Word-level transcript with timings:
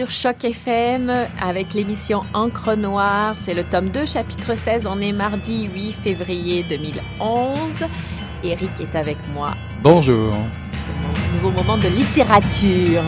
sur 0.00 0.10
Choc 0.10 0.44
FM 0.44 1.12
avec 1.42 1.74
l'émission 1.74 2.22
Encre 2.32 2.74
Noire. 2.74 3.34
C'est 3.38 3.52
le 3.52 3.64
tome 3.64 3.88
2, 3.90 4.06
chapitre 4.06 4.54
16. 4.54 4.86
On 4.86 4.98
est 4.98 5.12
mardi 5.12 5.66
8 5.66 5.92
février 5.92 6.64
2011. 6.70 7.84
Eric 8.42 8.70
est 8.80 8.96
avec 8.96 9.18
moi. 9.34 9.50
Bonjour. 9.82 10.32
C'est 10.72 11.02
mon 11.02 11.34
nouveau 11.34 11.50
moment 11.50 11.76
de 11.76 11.88
littérature. 11.88 13.02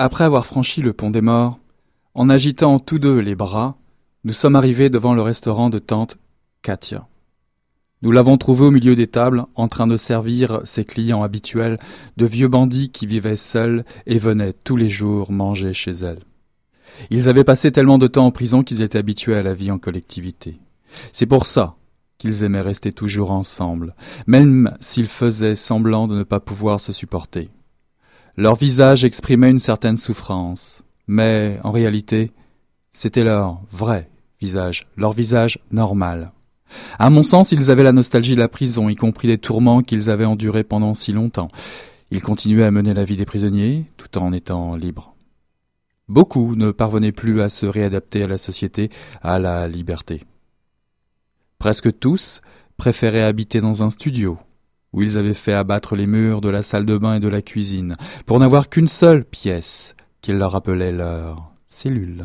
Après 0.00 0.22
avoir 0.22 0.46
franchi 0.46 0.80
le 0.80 0.92
pont 0.92 1.10
des 1.10 1.20
morts, 1.20 1.58
en 2.14 2.28
agitant 2.28 2.78
tous 2.78 3.00
deux 3.00 3.18
les 3.18 3.34
bras, 3.34 3.76
nous 4.22 4.32
sommes 4.32 4.54
arrivés 4.54 4.90
devant 4.90 5.12
le 5.12 5.22
restaurant 5.22 5.70
de 5.70 5.80
tante 5.80 6.18
Katia. 6.62 7.08
Nous 8.02 8.12
l'avons 8.12 8.38
trouvé 8.38 8.66
au 8.66 8.70
milieu 8.70 8.94
des 8.94 9.08
tables, 9.08 9.46
en 9.56 9.66
train 9.66 9.88
de 9.88 9.96
servir 9.96 10.60
ses 10.62 10.84
clients 10.84 11.24
habituels, 11.24 11.80
de 12.16 12.26
vieux 12.26 12.46
bandits 12.46 12.90
qui 12.90 13.08
vivaient 13.08 13.34
seuls 13.34 13.84
et 14.06 14.18
venaient 14.18 14.52
tous 14.52 14.76
les 14.76 14.88
jours 14.88 15.32
manger 15.32 15.72
chez 15.72 15.90
elle. 15.90 16.22
Ils 17.10 17.28
avaient 17.28 17.42
passé 17.42 17.72
tellement 17.72 17.98
de 17.98 18.06
temps 18.06 18.26
en 18.26 18.30
prison 18.30 18.62
qu'ils 18.62 18.82
étaient 18.82 18.98
habitués 18.98 19.34
à 19.34 19.42
la 19.42 19.54
vie 19.54 19.72
en 19.72 19.78
collectivité. 19.80 20.60
C'est 21.10 21.26
pour 21.26 21.44
ça 21.44 21.74
qu'ils 22.18 22.44
aimaient 22.44 22.60
rester 22.60 22.92
toujours 22.92 23.32
ensemble, 23.32 23.96
même 24.28 24.76
s'ils 24.78 25.08
faisaient 25.08 25.56
semblant 25.56 26.06
de 26.06 26.16
ne 26.16 26.22
pas 26.22 26.38
pouvoir 26.38 26.78
se 26.78 26.92
supporter. 26.92 27.50
Leur 28.38 28.54
visage 28.54 29.02
exprimait 29.02 29.50
une 29.50 29.58
certaine 29.58 29.96
souffrance, 29.96 30.84
mais 31.08 31.58
en 31.64 31.72
réalité, 31.72 32.30
c'était 32.92 33.24
leur 33.24 33.60
vrai 33.72 34.08
visage, 34.40 34.86
leur 34.96 35.10
visage 35.10 35.58
normal. 35.72 36.30
À 37.00 37.10
mon 37.10 37.24
sens, 37.24 37.50
ils 37.50 37.72
avaient 37.72 37.82
la 37.82 37.90
nostalgie 37.90 38.36
de 38.36 38.40
la 38.40 38.46
prison, 38.46 38.88
y 38.88 38.94
compris 38.94 39.26
des 39.26 39.38
tourments 39.38 39.82
qu'ils 39.82 40.08
avaient 40.08 40.24
endurés 40.24 40.62
pendant 40.62 40.94
si 40.94 41.10
longtemps. 41.10 41.48
Ils 42.12 42.22
continuaient 42.22 42.62
à 42.62 42.70
mener 42.70 42.94
la 42.94 43.02
vie 43.02 43.16
des 43.16 43.24
prisonniers, 43.24 43.86
tout 43.96 44.16
en 44.16 44.32
étant 44.32 44.76
libres. 44.76 45.16
Beaucoup 46.06 46.54
ne 46.54 46.70
parvenaient 46.70 47.10
plus 47.10 47.40
à 47.40 47.48
se 47.48 47.66
réadapter 47.66 48.22
à 48.22 48.28
la 48.28 48.38
société, 48.38 48.88
à 49.20 49.40
la 49.40 49.66
liberté. 49.66 50.22
Presque 51.58 51.98
tous 51.98 52.40
préféraient 52.76 53.24
habiter 53.24 53.60
dans 53.60 53.82
un 53.82 53.90
studio, 53.90 54.38
où 54.92 55.02
ils 55.02 55.18
avaient 55.18 55.34
fait 55.34 55.52
abattre 55.52 55.96
les 55.96 56.06
murs 56.06 56.40
de 56.40 56.48
la 56.48 56.62
salle 56.62 56.86
de 56.86 56.96
bain 56.96 57.14
et 57.14 57.20
de 57.20 57.28
la 57.28 57.42
cuisine, 57.42 57.94
pour 58.26 58.38
n'avoir 58.38 58.68
qu'une 58.68 58.88
seule 58.88 59.24
pièce 59.24 59.94
qu'ils 60.20 60.38
leur 60.38 60.54
appelaient 60.54 60.92
leur 60.92 61.52
cellule. 61.66 62.24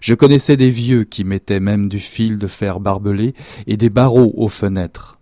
Je 0.00 0.14
connaissais 0.14 0.56
des 0.56 0.70
vieux 0.70 1.04
qui 1.04 1.24
mettaient 1.24 1.60
même 1.60 1.88
du 1.88 1.98
fil 1.98 2.38
de 2.38 2.46
fer 2.46 2.80
barbelé 2.80 3.34
et 3.66 3.76
des 3.76 3.90
barreaux 3.90 4.32
aux 4.36 4.48
fenêtres. 4.48 5.18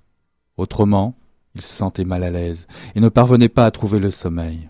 Autrement, 0.57 1.17
ils 1.55 1.63
se 1.63 1.75
sentaient 1.75 2.05
mal 2.05 2.23
à 2.23 2.31
l'aise 2.31 2.67
et 2.95 3.01
ne 3.01 3.09
parvenaient 3.09 3.49
pas 3.49 3.67
à 3.67 3.71
trouver 3.71 3.99
le 3.99 4.11
sommeil. 4.11 4.69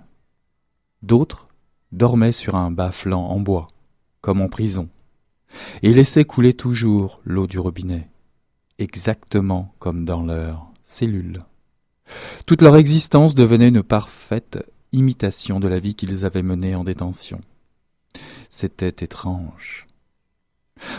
D'autres 1.02 1.48
dormaient 1.90 2.32
sur 2.32 2.54
un 2.54 2.70
bas 2.70 2.92
flanc 2.92 3.26
en 3.26 3.40
bois, 3.40 3.68
comme 4.20 4.40
en 4.40 4.48
prison, 4.48 4.88
et 5.82 5.92
laissaient 5.92 6.24
couler 6.24 6.54
toujours 6.54 7.20
l'eau 7.24 7.46
du 7.46 7.58
robinet, 7.58 8.08
exactement 8.78 9.74
comme 9.78 10.04
dans 10.04 10.22
leur 10.22 10.70
cellule. 10.84 11.42
Toute 12.46 12.62
leur 12.62 12.76
existence 12.76 13.34
devenait 13.34 13.68
une 13.68 13.82
parfaite 13.82 14.64
imitation 14.92 15.60
de 15.60 15.68
la 15.68 15.78
vie 15.78 15.94
qu'ils 15.94 16.24
avaient 16.24 16.42
menée 16.42 16.74
en 16.74 16.84
détention. 16.84 17.40
C'était 18.50 19.04
étrange. 19.04 19.86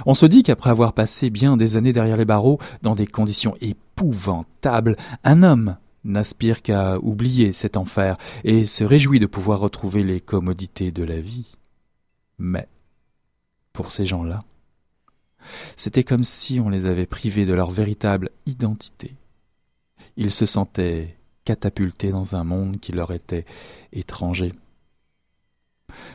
On 0.05 0.13
se 0.13 0.25
dit 0.25 0.43
qu'après 0.43 0.69
avoir 0.69 0.93
passé 0.93 1.29
bien 1.29 1.57
des 1.57 1.75
années 1.75 1.93
derrière 1.93 2.17
les 2.17 2.25
barreaux, 2.25 2.59
dans 2.81 2.95
des 2.95 3.07
conditions 3.07 3.55
épouvantables, 3.61 4.95
un 5.23 5.43
homme 5.43 5.77
n'aspire 6.03 6.61
qu'à 6.61 6.97
oublier 6.99 7.53
cet 7.53 7.77
enfer 7.77 8.17
et 8.43 8.65
se 8.65 8.83
réjouit 8.83 9.19
de 9.19 9.25
pouvoir 9.25 9.59
retrouver 9.59 10.03
les 10.03 10.19
commodités 10.19 10.91
de 10.91 11.03
la 11.03 11.19
vie. 11.19 11.55
Mais, 12.37 12.67
pour 13.71 13.91
ces 13.91 14.05
gens-là, 14.05 14.39
c'était 15.75 16.03
comme 16.03 16.23
si 16.23 16.59
on 16.59 16.69
les 16.69 16.85
avait 16.85 17.05
privés 17.05 17.45
de 17.45 17.53
leur 17.53 17.69
véritable 17.69 18.29
identité. 18.45 19.15
Ils 20.17 20.31
se 20.31 20.45
sentaient 20.45 21.17
catapultés 21.45 22.11
dans 22.11 22.35
un 22.35 22.43
monde 22.43 22.79
qui 22.79 22.91
leur 22.91 23.11
était 23.11 23.45
étranger. 23.91 24.53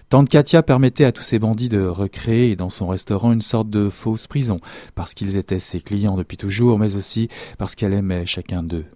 Tante 0.08 0.28
Katia 0.28 0.62
permettait 0.62 1.04
à 1.04 1.12
tous 1.12 1.22
ces 1.22 1.38
bandits 1.38 1.68
de 1.68 1.84
recréer 1.84 2.56
dans 2.56 2.70
son 2.70 2.88
restaurant 2.88 3.32
une 3.32 3.42
sorte 3.42 3.70
de 3.70 3.88
fausse 3.88 4.26
prison, 4.26 4.60
parce 4.94 5.14
qu'ils 5.14 5.36
étaient 5.36 5.60
ses 5.60 5.80
clients 5.80 6.16
depuis 6.16 6.36
toujours, 6.36 6.78
mais 6.78 6.96
aussi 6.96 7.28
parce 7.58 7.74
qu'elle 7.74 7.92
aimait 7.92 8.26
chacun 8.26 8.62
d'eux. 8.62 8.86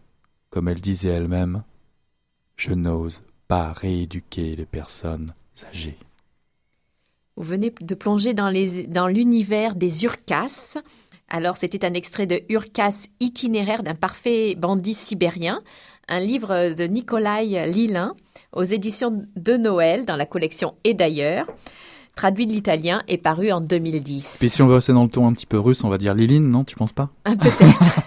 Comme 0.51 0.69
elle 0.69 0.81
disait 0.81 1.11
elle-même, 1.11 1.63
je 2.57 2.73
n'ose 2.73 3.23
pas 3.49 3.73
rééduquer 3.73 4.57
les 4.57 4.67
personnes 4.67 5.35
âgées. 5.69 5.99
Vous 7.37 7.45
venez 7.45 7.73
de 7.81 7.95
plonger 7.95 8.35
dans 8.35 9.07
l'univers 9.09 9.75
des 9.75 10.05
Urcas, 10.05 10.79
alors, 11.35 11.57
c'était 11.57 11.87
un 11.87 11.95
extrait 11.95 12.27
de 12.27 12.43
Urkas 12.51 13.07
itinéraire 13.19 13.83
d'un 13.83 13.95
parfait 13.95 14.55
bandit 14.55 14.93
sibérien, 14.93 15.63
un 16.07 16.21
livre 16.21 16.75
de 16.75 16.85
Nikolai 16.85 17.67
Lilin 17.73 18.15
aux 18.53 18.65
éditions 18.65 19.23
de 19.35 19.57
Noël 19.57 20.05
dans 20.05 20.17
la 20.17 20.27
collection 20.27 20.75
Et 20.85 20.93
d'ailleurs, 20.93 21.47
traduit 22.15 22.47
de 22.47 22.53
l'italien 22.53 23.03
et 23.09 23.17
paru 23.17 23.51
en 23.51 23.63
2010. 23.63 24.37
Puis 24.41 24.51
si 24.51 24.61
on 24.61 24.67
veut 24.67 24.75
rester 24.75 24.93
dans 24.93 25.05
le 25.05 25.09
ton 25.09 25.27
un 25.27 25.33
petit 25.33 25.47
peu 25.47 25.59
russe, 25.59 25.83
on 25.85 25.89
va 25.89 25.97
dire 25.97 26.13
Lilin, 26.13 26.41
non 26.41 26.65
Tu 26.65 26.77
penses 26.77 26.93
pas? 26.93 27.09
Ah, 27.25 27.33
Peut-être. 27.35 28.01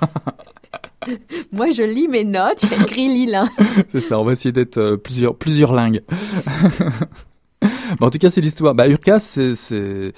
Moi, 1.52 1.70
je 1.70 1.82
lis 1.82 2.08
mes 2.08 2.26
notes, 2.26 2.62
il 2.62 2.82
écrit 2.84 3.08
Lilin. 3.08 3.46
C'est 3.92 4.02
ça, 4.02 4.20
on 4.20 4.24
va 4.24 4.34
essayer 4.34 4.52
d'être 4.52 4.78
euh, 4.78 4.98
plusieurs, 4.98 5.36
plusieurs 5.36 5.74
langues. 7.90 8.04
en 8.04 8.10
tout 8.10 8.18
cas, 8.18 8.30
c'est 8.30 8.42
l'histoire. 8.42 8.76
Bah, 8.76 8.88
Urkas, 8.88 9.20
c'est, 9.20 9.56
ce 9.56 10.12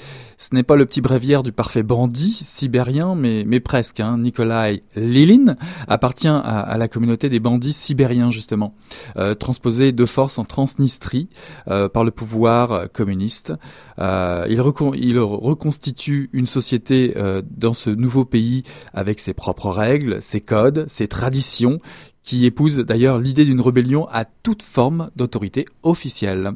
n'est 0.52 0.64
pas 0.64 0.75
le 0.75 0.86
petit 0.86 1.02
bréviaire 1.02 1.44
du 1.44 1.52
parfait 1.52 1.84
bandit 1.84 2.34
sibérien, 2.34 3.16
mais, 3.16 3.44
mais 3.46 3.60
presque. 3.60 4.00
Hein. 4.00 4.18
Nikolai 4.19 4.84
Lilin 4.96 5.56
appartient 5.88 6.28
à, 6.28 6.78
la 6.78 6.88
communauté 6.88 7.30
des 7.30 7.40
bandits 7.40 7.74
sibériens, 7.74 8.31
justement, 8.31 8.75
euh, 9.18 9.34
transposé 9.34 9.92
de 9.92 10.06
force 10.06 10.38
en 10.38 10.46
Transnistrie 10.46 11.30
euh, 11.68 11.90
par 11.90 12.04
le 12.04 12.12
pouvoir 12.12 12.92
communiste. 12.92 13.54
Euh, 14.00 14.46
il, 14.50 14.62
il, 15.02 15.19
reconstitue 15.19 16.30
une 16.34 16.46
société 16.46 17.14
euh, 17.16 17.42
dans 17.50 17.74
ce 17.74 17.90
nouveau 17.90 18.25
pays 18.25 18.64
avec 18.94 19.19
ses 19.19 19.34
propres 19.34 19.69
règles, 19.69 20.22
ses 20.22 20.42
codes, 20.42 20.86
ses 20.88 21.08
traditions 21.08 21.80
qui 22.28 22.46
épouse 22.46 22.80
d'ailleurs 22.80 23.20
l'idée 23.20 23.46
d'une 23.46 23.62
rébellion 23.62 24.06
à 24.10 24.26
toute 24.26 24.62
forme 24.62 25.12
d'autorité 25.16 25.64
officielle. 25.82 26.52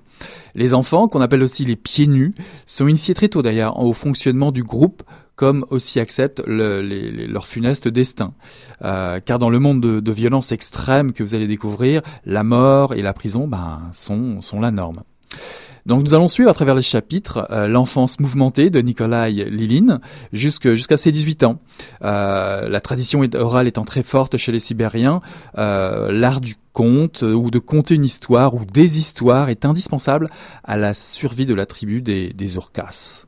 Les 0.54 0.74
enfants, 0.74 1.08
qu'on 1.08 1.22
appelle 1.22 1.42
aussi 1.42 1.64
les 1.64 1.78
pieds 1.78 2.08
nus, 2.08 2.34
sont 2.66 2.90
initiés 2.90 3.14
très 3.14 3.30
tôt 3.30 3.42
d'ailleurs 3.42 3.80
au 3.80 3.94
fonctionnement 3.94 4.52
du 4.52 4.64
groupe 4.64 5.02
comme 5.38 5.66
aussi 5.70 6.02
acceptent 6.02 6.44
leur 6.46 7.48
funeste 7.48 7.88
destin. 7.88 8.34
Euh, 8.84 9.22
car 9.22 9.40
dans 9.40 9.50
le 9.50 9.60
monde 9.60 9.80
de, 9.80 10.12
violence 10.12 10.52
extrême 10.52 11.14
que 11.14 11.24
vous 11.24 11.36
allez 11.36 11.48
découvrir, 11.48 12.02
la 12.26 12.44
mort 12.44 12.94
et 12.94 13.02
la 13.02 13.14
prison 13.14 13.48
ben, 13.48 13.82
sont 13.94 14.60
la 14.60 14.72
norme. 14.72 15.04
Donc 15.86 16.04
nous 16.04 16.13
allons 16.13 16.28
suivre 16.28 16.50
à 16.50 16.54
travers 16.54 16.75
les 16.75 16.81
chapitres 16.81 17.48
euh, 17.51 17.68
l'enfance 17.68 18.19
mouvementée 18.19 18.69
de 18.69 18.80
Nikolai 18.81 19.31
Lilin 19.31 20.00
jusqu'à 20.33 20.98
ses 20.98 21.12
18 21.12 21.44
ans. 21.44 21.60
Euh, 22.04 22.69
la 22.69 22.81
tradition 22.81 23.22
orale 23.36 23.68
étant 23.68 23.86
très 23.86 24.04
forte 24.04 24.38
chez 24.38 24.51
les 24.51 24.60
Sibériens, 24.60 25.22
euh, 25.57 26.12
l'art 26.12 26.42
du 26.42 26.56
conte 26.74 27.22
ou 27.22 27.51
de 27.51 27.60
conter 27.60 27.95
une 27.95 28.06
histoire 28.06 28.54
ou 28.54 28.66
des 28.66 28.98
histoires 28.98 29.50
est 29.50 29.66
indispensable 29.66 30.30
à 30.63 30.78
la 30.78 30.94
survie 30.94 31.45
de 31.45 31.54
la 31.54 31.66
tribu 31.66 32.01
des, 32.01 32.34
des 32.34 32.56
Urkas. 32.56 33.25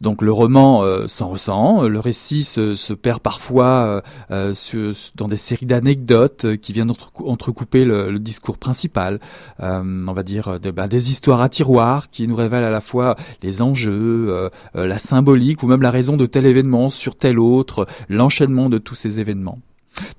Donc 0.00 0.22
le 0.22 0.32
roman 0.32 0.82
euh, 0.82 1.06
s'en 1.06 1.28
ressent, 1.28 1.82
le 1.82 1.98
récit 1.98 2.44
se, 2.44 2.92
perd 2.92 3.20
parfois 3.20 4.02
euh, 4.30 4.54
euh, 4.74 4.92
dans 5.14 5.28
des 5.28 5.36
séries 5.36 5.66
d'anecdotes 5.66 6.56
qui 6.56 6.72
viennent 6.72 6.92
entrecouper 7.24 7.84
le, 7.84 8.18
discours 8.18 8.58
principal, 8.58 9.20
on 9.60 10.12
va 10.12 10.22
dire 10.22 10.58
bah, 10.74 10.88
des 10.88 11.10
histoires 11.10 11.40
à 11.40 11.48
tiroir 11.48 12.10
qui 12.10 12.26
nous 12.26 12.36
révèlent 12.36 12.64
à 12.64 12.70
la 12.70 12.80
fois 12.80 13.16
les 13.42 13.60
enjeux, 13.60 14.50
la 14.74 14.98
symbolique 14.98 15.62
ou 15.62 15.66
même 15.66 15.82
la 15.82 15.90
raison 15.90 16.16
de 16.16 16.26
tel 16.26 16.46
événement 16.46 16.88
sur 16.88 17.16
tel 17.16 17.38
autre, 17.38 17.86
l'enchaînement 18.08 18.68
de 18.68 18.78
tous 18.78 18.94
ces 18.94 19.20
événements. 19.20 19.58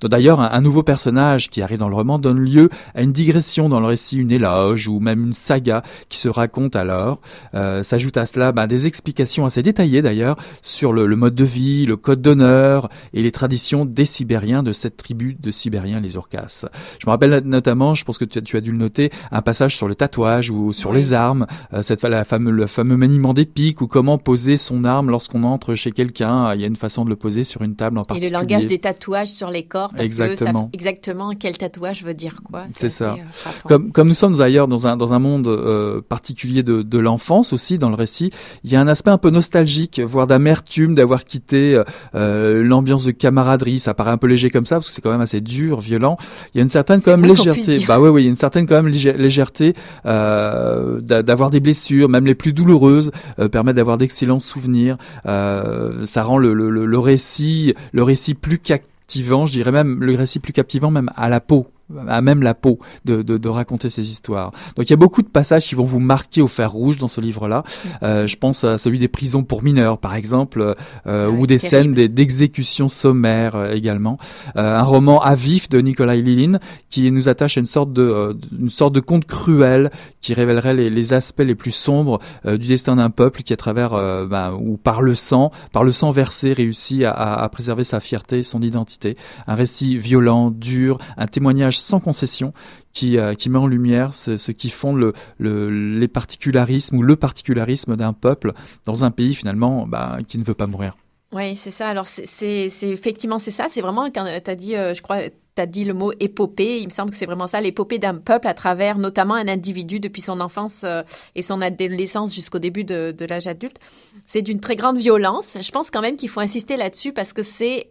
D'ailleurs, 0.02 0.40
un, 0.40 0.60
nouveau 0.60 0.82
personnage 0.82 1.48
qui 1.50 1.62
arrive 1.62 1.78
dans 1.78 1.88
le 1.88 1.94
roman 1.94 2.18
donne 2.18 2.38
lieu 2.38 2.70
à 2.94 3.02
une 3.02 3.12
digression 3.12 3.68
dans 3.68 3.80
le 3.80 3.86
récit, 3.86 4.16
une 4.16 4.30
éloge 4.30 4.88
ou 4.88 5.00
même 5.00 5.26
une 5.26 5.32
saga 5.32 5.82
qui 6.08 6.18
se 6.18 6.28
raconte 6.28 6.76
alors. 6.76 7.20
Euh, 7.54 7.82
S'ajoute 7.82 8.16
à 8.16 8.26
cela 8.26 8.52
ben, 8.52 8.66
des 8.66 8.86
explications 8.86 9.44
assez 9.44 9.62
détaillées 9.62 10.02
d'ailleurs 10.02 10.36
sur 10.62 10.92
le, 10.92 11.06
mode 11.16 11.34
de 11.34 11.44
vie, 11.44 11.86
le 11.86 11.96
code 11.96 12.22
d'honneur 12.22 12.88
et 13.12 13.22
les 13.22 13.32
traditions 13.32 13.84
des 13.84 14.04
Sibériens 14.04 14.62
de 14.62 14.72
cette 14.72 14.96
tribu 14.96 15.36
de 15.38 15.50
Sibériens, 15.50 16.00
les 16.00 16.14
Urkas. 16.14 16.66
Je 17.00 17.06
me 17.06 17.10
rappelle 17.10 17.42
notamment, 17.44 17.94
je 17.94 18.04
pense 18.04 18.18
que 18.18 18.24
tu, 18.24 18.56
as 18.56 18.60
dû 18.60 18.70
le 18.70 18.78
noter, 18.78 19.10
un 19.30 19.42
passage 19.42 19.76
sur 19.76 19.88
le 19.88 19.94
tatouage 19.94 20.50
ou 20.50 20.72
sur 20.72 20.92
les 20.92 21.12
armes, 21.12 21.46
euh, 21.72 21.82
cette 21.82 22.02
la 22.02 22.24
fameux, 22.24 22.50
le 22.50 22.66
fameux 22.66 22.96
maniement 22.96 23.34
des 23.34 23.46
piques 23.46 23.80
ou 23.80 23.86
comment 23.86 24.18
poser 24.18 24.56
son 24.56 24.84
arme 24.84 25.10
lorsqu'on 25.10 25.42
entre 25.42 25.74
chez 25.74 25.92
quelqu'un. 25.92 26.54
Il 26.54 26.60
y 26.60 26.64
a 26.64 26.66
une 26.66 26.76
façon 26.76 27.04
de 27.04 27.10
le 27.10 27.16
poser 27.16 27.44
sur 27.44 27.62
une 27.62 27.74
table 27.74 27.98
en 27.98 28.02
particulier. 28.02 28.28
Et 28.28 28.30
le 28.30 28.38
langage 28.38 28.66
des 28.66 28.78
tatouages 28.78 29.28
sur 29.28 29.50
les 29.50 29.64
corps, 29.66 29.90
parce 29.94 30.06
exactement. 30.06 30.64
que 30.64 30.76
exactement 30.76 31.32
quel 31.38 31.58
tatouage 31.58 32.04
veut 32.04 32.14
dire 32.14 32.40
quoi. 32.44 32.64
C'est 32.74 32.88
ça. 32.88 33.14
Euh, 33.14 33.50
comme, 33.66 33.92
comme 33.92 34.08
nous 34.08 34.14
sommes 34.14 34.40
ailleurs 34.40 34.68
dans 34.68 34.86
un, 34.86 34.96
dans 34.96 35.12
un 35.12 35.18
monde 35.18 35.48
euh, 35.48 36.00
particulier 36.00 36.62
de, 36.62 36.82
de 36.82 36.98
l'enfance 36.98 37.52
aussi, 37.52 37.78
dans 37.78 37.90
le 37.90 37.96
récit, 37.96 38.30
il 38.64 38.70
y 38.70 38.76
a 38.76 38.80
un 38.80 38.88
aspect 38.88 39.10
un 39.10 39.18
peu 39.18 39.30
nostalgique, 39.30 40.00
voire 40.00 40.26
d'amertume 40.26 40.94
d'avoir 40.94 41.24
quitté 41.24 41.80
euh, 42.14 42.62
l'ambiance 42.62 43.04
de 43.04 43.10
camaraderie. 43.10 43.78
Ça 43.78 43.94
paraît 43.94 44.10
un 44.10 44.18
peu 44.18 44.26
léger 44.26 44.50
comme 44.50 44.66
ça, 44.66 44.76
parce 44.76 44.88
que 44.88 44.94
c'est 44.94 45.02
quand 45.02 45.12
même 45.12 45.20
assez 45.20 45.40
dur, 45.40 45.80
violent. 45.80 46.16
Il 46.54 46.58
y 46.58 46.60
a 46.60 46.62
une 46.62 46.68
certaine 46.68 47.00
quand 47.00 47.16
même 47.16 47.28
légèreté. 47.28 47.84
Bah 47.86 48.00
oui, 48.00 48.08
oui, 48.08 48.22
il 48.22 48.24
y 48.24 48.28
a 48.28 48.30
une 48.30 48.36
certaine 48.36 48.66
quand 48.66 48.80
même 48.80 48.88
légèreté 48.88 49.74
euh, 50.06 51.00
d'avoir 51.00 51.50
des 51.50 51.60
blessures, 51.60 52.08
même 52.08 52.26
les 52.26 52.34
plus 52.34 52.52
douloureuses, 52.52 53.10
euh, 53.38 53.48
permettent 53.48 53.76
d'avoir 53.76 53.98
d'excellents 53.98 54.38
souvenirs. 54.38 54.96
Euh, 55.26 56.04
ça 56.04 56.22
rend 56.22 56.38
le, 56.38 56.52
le, 56.52 56.70
le, 56.70 56.98
récit, 56.98 57.74
le 57.92 58.02
récit 58.02 58.34
plus 58.34 58.58
captivant, 59.06 59.46
je 59.46 59.52
dirais 59.52 59.70
même 59.70 60.02
le 60.02 60.16
récit 60.16 60.40
plus 60.40 60.52
captivant 60.52 60.90
même 60.90 61.12
à 61.14 61.28
la 61.28 61.40
peau 61.40 61.68
à 62.08 62.20
même 62.20 62.42
la 62.42 62.54
peau 62.54 62.78
de, 63.04 63.22
de, 63.22 63.38
de, 63.38 63.48
raconter 63.48 63.90
ces 63.90 64.10
histoires. 64.10 64.52
Donc 64.76 64.86
il 64.86 64.90
y 64.90 64.94
a 64.94 64.96
beaucoup 64.96 65.22
de 65.22 65.28
passages 65.28 65.66
qui 65.66 65.74
vont 65.74 65.84
vous 65.84 66.00
marquer 66.00 66.42
au 66.42 66.48
fer 66.48 66.70
rouge 66.70 66.98
dans 66.98 67.08
ce 67.08 67.20
livre-là. 67.20 67.62
Euh, 68.02 68.26
je 68.26 68.36
pense 68.36 68.64
à 68.64 68.78
celui 68.78 68.98
des 68.98 69.08
prisons 69.08 69.44
pour 69.44 69.62
mineurs, 69.62 69.98
par 69.98 70.14
exemple, 70.14 70.74
euh, 71.06 71.30
ou 71.30 71.46
des 71.46 71.58
scènes 71.58 71.94
d'exécution 71.94 72.88
sommaire 72.88 73.56
euh, 73.56 73.72
également. 73.72 74.18
Euh, 74.56 74.76
un 74.76 74.82
roman 74.82 75.22
à 75.22 75.34
vif 75.34 75.68
de 75.68 75.78
Nikolai 75.80 76.22
Lilin 76.22 76.58
qui 76.90 77.10
nous 77.10 77.28
attache 77.28 77.56
à 77.56 77.60
une 77.60 77.66
sorte 77.66 77.92
de 77.92 78.02
euh, 78.02 78.34
une 78.58 78.70
sorte 78.70 78.94
de 78.94 79.00
conte 79.00 79.26
cruel 79.26 79.90
qui 80.20 80.34
révélerait 80.34 80.74
les, 80.74 80.90
les 80.90 81.12
aspects 81.12 81.40
les 81.40 81.54
plus 81.54 81.70
sombres 81.70 82.18
du 82.44 82.66
destin 82.66 82.96
d'un 82.96 83.10
peuple 83.10 83.42
qui, 83.42 83.52
à 83.52 83.56
travers 83.56 83.90
bah, 84.26 84.54
ou 84.58 84.76
par 84.76 85.02
le 85.02 85.14
sang, 85.14 85.52
par 85.72 85.84
le 85.84 85.92
sang 85.92 86.10
versé, 86.10 86.52
réussit 86.52 87.04
à, 87.04 87.12
à 87.12 87.48
préserver 87.48 87.84
sa 87.84 88.00
fierté, 88.00 88.42
son 88.42 88.60
identité. 88.60 89.16
Un 89.46 89.54
récit 89.54 89.96
violent, 89.96 90.50
dur, 90.50 90.98
un 91.16 91.26
témoignage 91.28 91.75
sans 91.80 92.00
concession 92.00 92.52
qui, 92.92 93.18
euh, 93.18 93.34
qui 93.34 93.50
met 93.50 93.58
en 93.58 93.66
lumière 93.66 94.14
ce, 94.14 94.50
qui 94.52 94.70
font 94.70 94.94
le, 94.94 95.12
le, 95.38 95.98
les 95.98 96.08
particularismes 96.08 96.96
ou 96.96 97.02
le 97.02 97.16
particularisme 97.16 97.96
d'un 97.96 98.12
peuple 98.12 98.52
dans 98.84 99.04
un 99.04 99.10
pays 99.10 99.34
finalement 99.34 99.86
bah, 99.86 100.18
qui 100.26 100.38
ne 100.38 100.44
veut 100.44 100.54
pas 100.54 100.66
mourir. 100.66 100.96
Oui, 101.32 101.56
c'est 101.56 101.70
ça. 101.70 101.88
Alors, 101.88 102.06
c'est 102.06 102.68
effectivement, 102.82 103.38
c'est 103.38 103.50
ça. 103.50 103.66
C'est 103.68 103.80
vraiment, 103.80 104.08
quand 104.10 104.26
tu 104.42 104.50
as 104.50 104.54
dit, 104.54 104.76
euh, 104.76 104.94
je 104.94 105.02
crois, 105.02 105.22
tu 105.22 105.66
dit 105.66 105.84
le 105.84 105.92
mot 105.92 106.12
épopée. 106.20 106.80
Il 106.80 106.86
me 106.86 106.90
semble 106.90 107.10
que 107.10 107.16
c'est 107.16 107.26
vraiment 107.26 107.46
ça, 107.46 107.60
l'épopée 107.60 107.98
d'un 107.98 108.14
peuple 108.14 108.46
à 108.46 108.54
travers 108.54 108.98
notamment 108.98 109.34
un 109.34 109.48
individu 109.48 110.00
depuis 110.00 110.22
son 110.22 110.40
enfance 110.40 110.82
euh, 110.84 111.02
et 111.34 111.42
son 111.42 111.60
adolescence 111.60 112.34
jusqu'au 112.34 112.58
début 112.58 112.84
de 112.84 113.26
l'âge 113.28 113.46
adulte. 113.46 113.78
C'est 114.26 114.42
d'une 114.42 114.60
très 114.60 114.76
grande 114.76 114.98
violence. 114.98 115.58
Je 115.60 115.70
pense 115.70 115.90
quand 115.90 116.00
même 116.00 116.16
qu'il 116.16 116.28
faut 116.28 116.40
insister 116.40 116.76
là-dessus 116.76 117.12
parce 117.12 117.32
que 117.32 117.42
c'est 117.42 117.88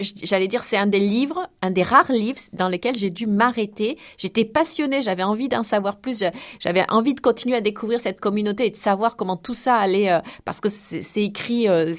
j'allais 0.00 0.48
dire, 0.48 0.62
c'est 0.62 0.76
un 0.76 0.86
des 0.86 0.98
livres, 0.98 1.48
un 1.62 1.70
des 1.70 1.82
rares 1.82 2.12
livres 2.12 2.38
dans 2.52 2.68
lesquels 2.68 2.96
j'ai 2.96 3.10
dû 3.10 3.26
m'arrêter. 3.26 3.98
J'étais 4.18 4.44
passionnée, 4.44 5.00
j'avais 5.00 5.22
envie 5.22 5.48
d'en 5.48 5.62
savoir 5.62 5.96
plus, 5.96 6.24
j'avais 6.60 6.84
envie 6.90 7.14
de 7.14 7.20
continuer 7.20 7.56
à 7.56 7.60
découvrir 7.60 8.00
cette 8.00 8.20
communauté 8.20 8.66
et 8.66 8.70
de 8.70 8.76
savoir 8.76 9.16
comment 9.16 9.36
tout 9.36 9.54
ça 9.54 9.76
allait, 9.76 10.10
euh, 10.10 10.20
parce 10.44 10.60
que 10.60 10.68
c'est 10.68 11.22
écrit, 11.22 11.68
euh, 11.68 11.94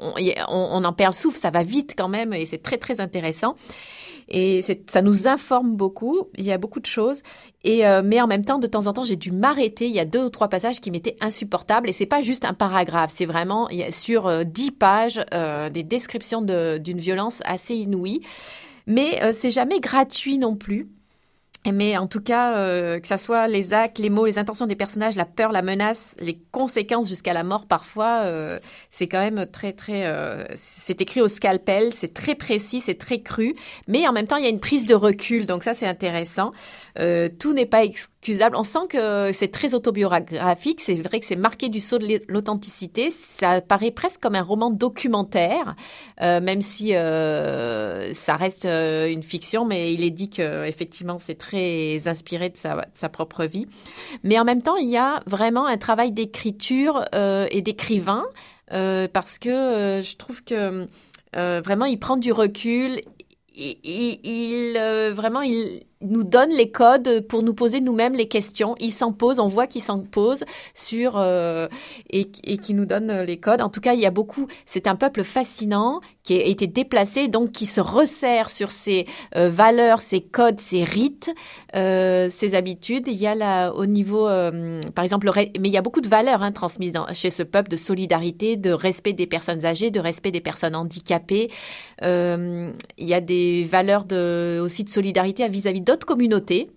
on, 0.00 0.12
on, 0.48 0.84
en 0.84 0.92
perd 0.92 1.12
le 1.12 1.16
souffle, 1.16 1.38
ça 1.38 1.50
va 1.50 1.62
vite 1.62 1.94
quand 1.96 2.08
même 2.08 2.32
et 2.32 2.44
c'est 2.44 2.62
très 2.62 2.78
très 2.78 3.00
intéressant. 3.00 3.54
Et 4.28 4.62
ça 4.62 5.02
nous 5.02 5.28
informe 5.28 5.76
beaucoup. 5.76 6.28
Il 6.36 6.44
y 6.44 6.52
a 6.52 6.58
beaucoup 6.58 6.80
de 6.80 6.86
choses. 6.86 7.22
Et 7.64 7.86
euh, 7.86 8.02
mais 8.04 8.20
en 8.20 8.26
même 8.26 8.44
temps, 8.44 8.58
de 8.58 8.66
temps 8.66 8.86
en 8.86 8.92
temps, 8.92 9.04
j'ai 9.04 9.16
dû 9.16 9.30
m'arrêter. 9.30 9.86
Il 9.86 9.94
y 9.94 10.00
a 10.00 10.04
deux 10.04 10.24
ou 10.24 10.30
trois 10.30 10.48
passages 10.48 10.80
qui 10.80 10.90
m'étaient 10.90 11.16
insupportables. 11.20 11.88
Et 11.88 11.92
c'est 11.92 12.06
pas 12.06 12.22
juste 12.22 12.44
un 12.44 12.54
paragraphe. 12.54 13.12
C'est 13.14 13.26
vraiment 13.26 13.68
sur 13.90 14.26
euh, 14.26 14.44
dix 14.44 14.70
pages 14.70 15.20
euh, 15.34 15.70
des 15.70 15.82
descriptions 15.82 16.42
d'une 16.42 16.98
violence 16.98 17.42
assez 17.44 17.74
inouïe. 17.74 18.20
Mais 18.86 19.32
c'est 19.32 19.50
jamais 19.50 19.78
gratuit 19.78 20.38
non 20.38 20.56
plus. 20.56 20.88
Mais 21.70 21.96
en 21.96 22.08
tout 22.08 22.20
cas, 22.20 22.56
euh, 22.56 22.98
que 22.98 23.06
ça 23.06 23.16
soit 23.16 23.46
les 23.46 23.72
actes, 23.72 24.00
les 24.00 24.10
mots, 24.10 24.26
les 24.26 24.40
intentions 24.40 24.66
des 24.66 24.74
personnages, 24.74 25.14
la 25.14 25.24
peur, 25.24 25.52
la 25.52 25.62
menace, 25.62 26.16
les 26.18 26.36
conséquences 26.50 27.08
jusqu'à 27.08 27.32
la 27.32 27.44
mort 27.44 27.66
parfois, 27.66 28.22
euh, 28.24 28.58
c'est 28.90 29.06
quand 29.06 29.20
même 29.20 29.46
très 29.46 29.72
très. 29.72 30.06
Euh, 30.06 30.44
c'est 30.54 31.00
écrit 31.00 31.20
au 31.20 31.28
scalpel, 31.28 31.92
c'est 31.92 32.14
très 32.14 32.34
précis, 32.34 32.80
c'est 32.80 32.98
très 32.98 33.20
cru, 33.20 33.54
mais 33.86 34.08
en 34.08 34.12
même 34.12 34.26
temps 34.26 34.38
il 34.38 34.42
y 34.42 34.48
a 34.48 34.50
une 34.50 34.58
prise 34.58 34.86
de 34.86 34.94
recul, 34.96 35.46
donc 35.46 35.62
ça 35.62 35.72
c'est 35.72 35.86
intéressant. 35.86 36.50
tout 37.38 37.52
n'est 37.52 37.66
pas 37.66 37.84
excusable. 37.84 38.56
On 38.56 38.64
sent 38.64 38.88
que 38.88 39.30
c'est 39.32 39.52
très 39.52 39.74
autobiographique. 39.74 40.80
C'est 40.80 40.94
vrai 40.94 41.20
que 41.20 41.26
c'est 41.26 41.36
marqué 41.36 41.68
du 41.68 41.80
saut 41.80 41.98
de 41.98 42.20
l'authenticité. 42.28 43.10
Ça 43.10 43.60
paraît 43.60 43.92
presque 43.92 44.20
comme 44.20 44.34
un 44.34 44.42
roman 44.42 44.70
documentaire, 44.70 45.76
même 46.20 46.62
si 46.62 46.92
ça 46.92 48.36
reste 48.36 48.66
une 48.66 49.22
fiction, 49.22 49.64
mais 49.64 49.94
il 49.94 50.02
est 50.02 50.10
dit 50.10 50.28
que 50.28 50.64
effectivement 50.66 51.18
c'est 51.20 51.38
très 51.38 51.51
inspiré 51.54 52.50
de 52.50 52.56
sa, 52.56 53.08
propre 53.08 53.44
vie. 53.44 53.66
Mais 54.22 54.38
en 54.38 54.44
même 54.44 54.62
temps, 54.62 54.76
il 54.76 54.88
y 54.88 54.96
a 54.96 55.22
vraiment 55.26 55.66
un 55.66 55.78
travail 55.78 56.12
d'écriture 56.12 57.04
euh, 57.14 57.46
et 57.50 57.62
d'écrivain 57.62 58.24
euh, 58.72 59.08
parce 59.12 59.38
que 59.38 59.48
euh, 59.50 60.02
je 60.02 60.16
trouve 60.16 60.42
que 60.44 60.86
vraiment 61.34 61.86
il 61.86 61.98
prend 61.98 62.16
du 62.16 62.32
recul. 62.32 63.00
Il, 63.54 64.18
il 64.24 65.12
vraiment 65.12 65.42
il 65.42 65.82
nous 66.02 66.24
donne 66.24 66.50
les 66.50 66.70
codes 66.70 67.26
pour 67.28 67.42
nous 67.42 67.54
poser 67.54 67.80
nous-mêmes 67.80 68.14
les 68.14 68.28
questions. 68.28 68.74
Il 68.80 68.92
s'en 68.92 69.12
pose, 69.12 69.38
on 69.40 69.48
voit 69.48 69.66
qu'il 69.66 69.82
s'en 69.82 70.00
pose 70.00 70.44
sur 70.74 71.14
euh, 71.16 71.68
et, 72.10 72.28
et 72.44 72.58
qui 72.58 72.74
nous 72.74 72.86
donne 72.86 73.22
les 73.22 73.38
codes. 73.38 73.60
En 73.60 73.68
tout 73.68 73.80
cas, 73.80 73.94
il 73.94 74.00
y 74.00 74.06
a 74.06 74.10
beaucoup. 74.10 74.46
C'est 74.66 74.86
un 74.86 74.96
peuple 74.96 75.24
fascinant 75.24 76.00
qui 76.22 76.34
a 76.34 76.44
été 76.44 76.66
déplacé, 76.66 77.28
donc 77.28 77.52
qui 77.52 77.66
se 77.66 77.80
resserre 77.80 78.50
sur 78.50 78.70
ses 78.70 79.06
euh, 79.36 79.48
valeurs, 79.48 80.00
ses 80.00 80.20
codes, 80.20 80.60
ses 80.60 80.84
rites, 80.84 81.30
euh, 81.74 82.28
ses 82.30 82.54
habitudes. 82.54 83.08
Il 83.08 83.16
y 83.16 83.26
a 83.26 83.34
là 83.34 83.72
au 83.72 83.86
niveau, 83.86 84.26
par 84.94 85.04
exemple, 85.04 85.30
mais 85.36 85.68
il 85.68 85.72
y 85.72 85.76
a 85.76 85.82
beaucoup 85.82 86.00
de 86.00 86.08
valeurs 86.08 86.42
hein, 86.42 86.52
transmises 86.52 86.92
chez 87.12 87.30
ce 87.30 87.42
peuple 87.42 87.70
de 87.70 87.76
solidarité, 87.76 88.56
de 88.56 88.70
respect 88.70 89.12
des 89.12 89.26
personnes 89.26 89.64
âgées, 89.64 89.90
de 89.90 90.00
respect 90.00 90.30
des 90.30 90.40
personnes 90.40 90.74
handicapées. 90.74 91.50
il 92.02 92.72
y 92.98 93.14
a 93.14 93.20
des 93.20 93.64
valeurs 93.64 94.04
aussi 94.62 94.84
de 94.84 94.88
solidarité 94.88 95.48
vis-à-vis 95.48 95.80
-vis 95.80 95.84
d'autres 95.92 96.06
communautés. 96.06 96.68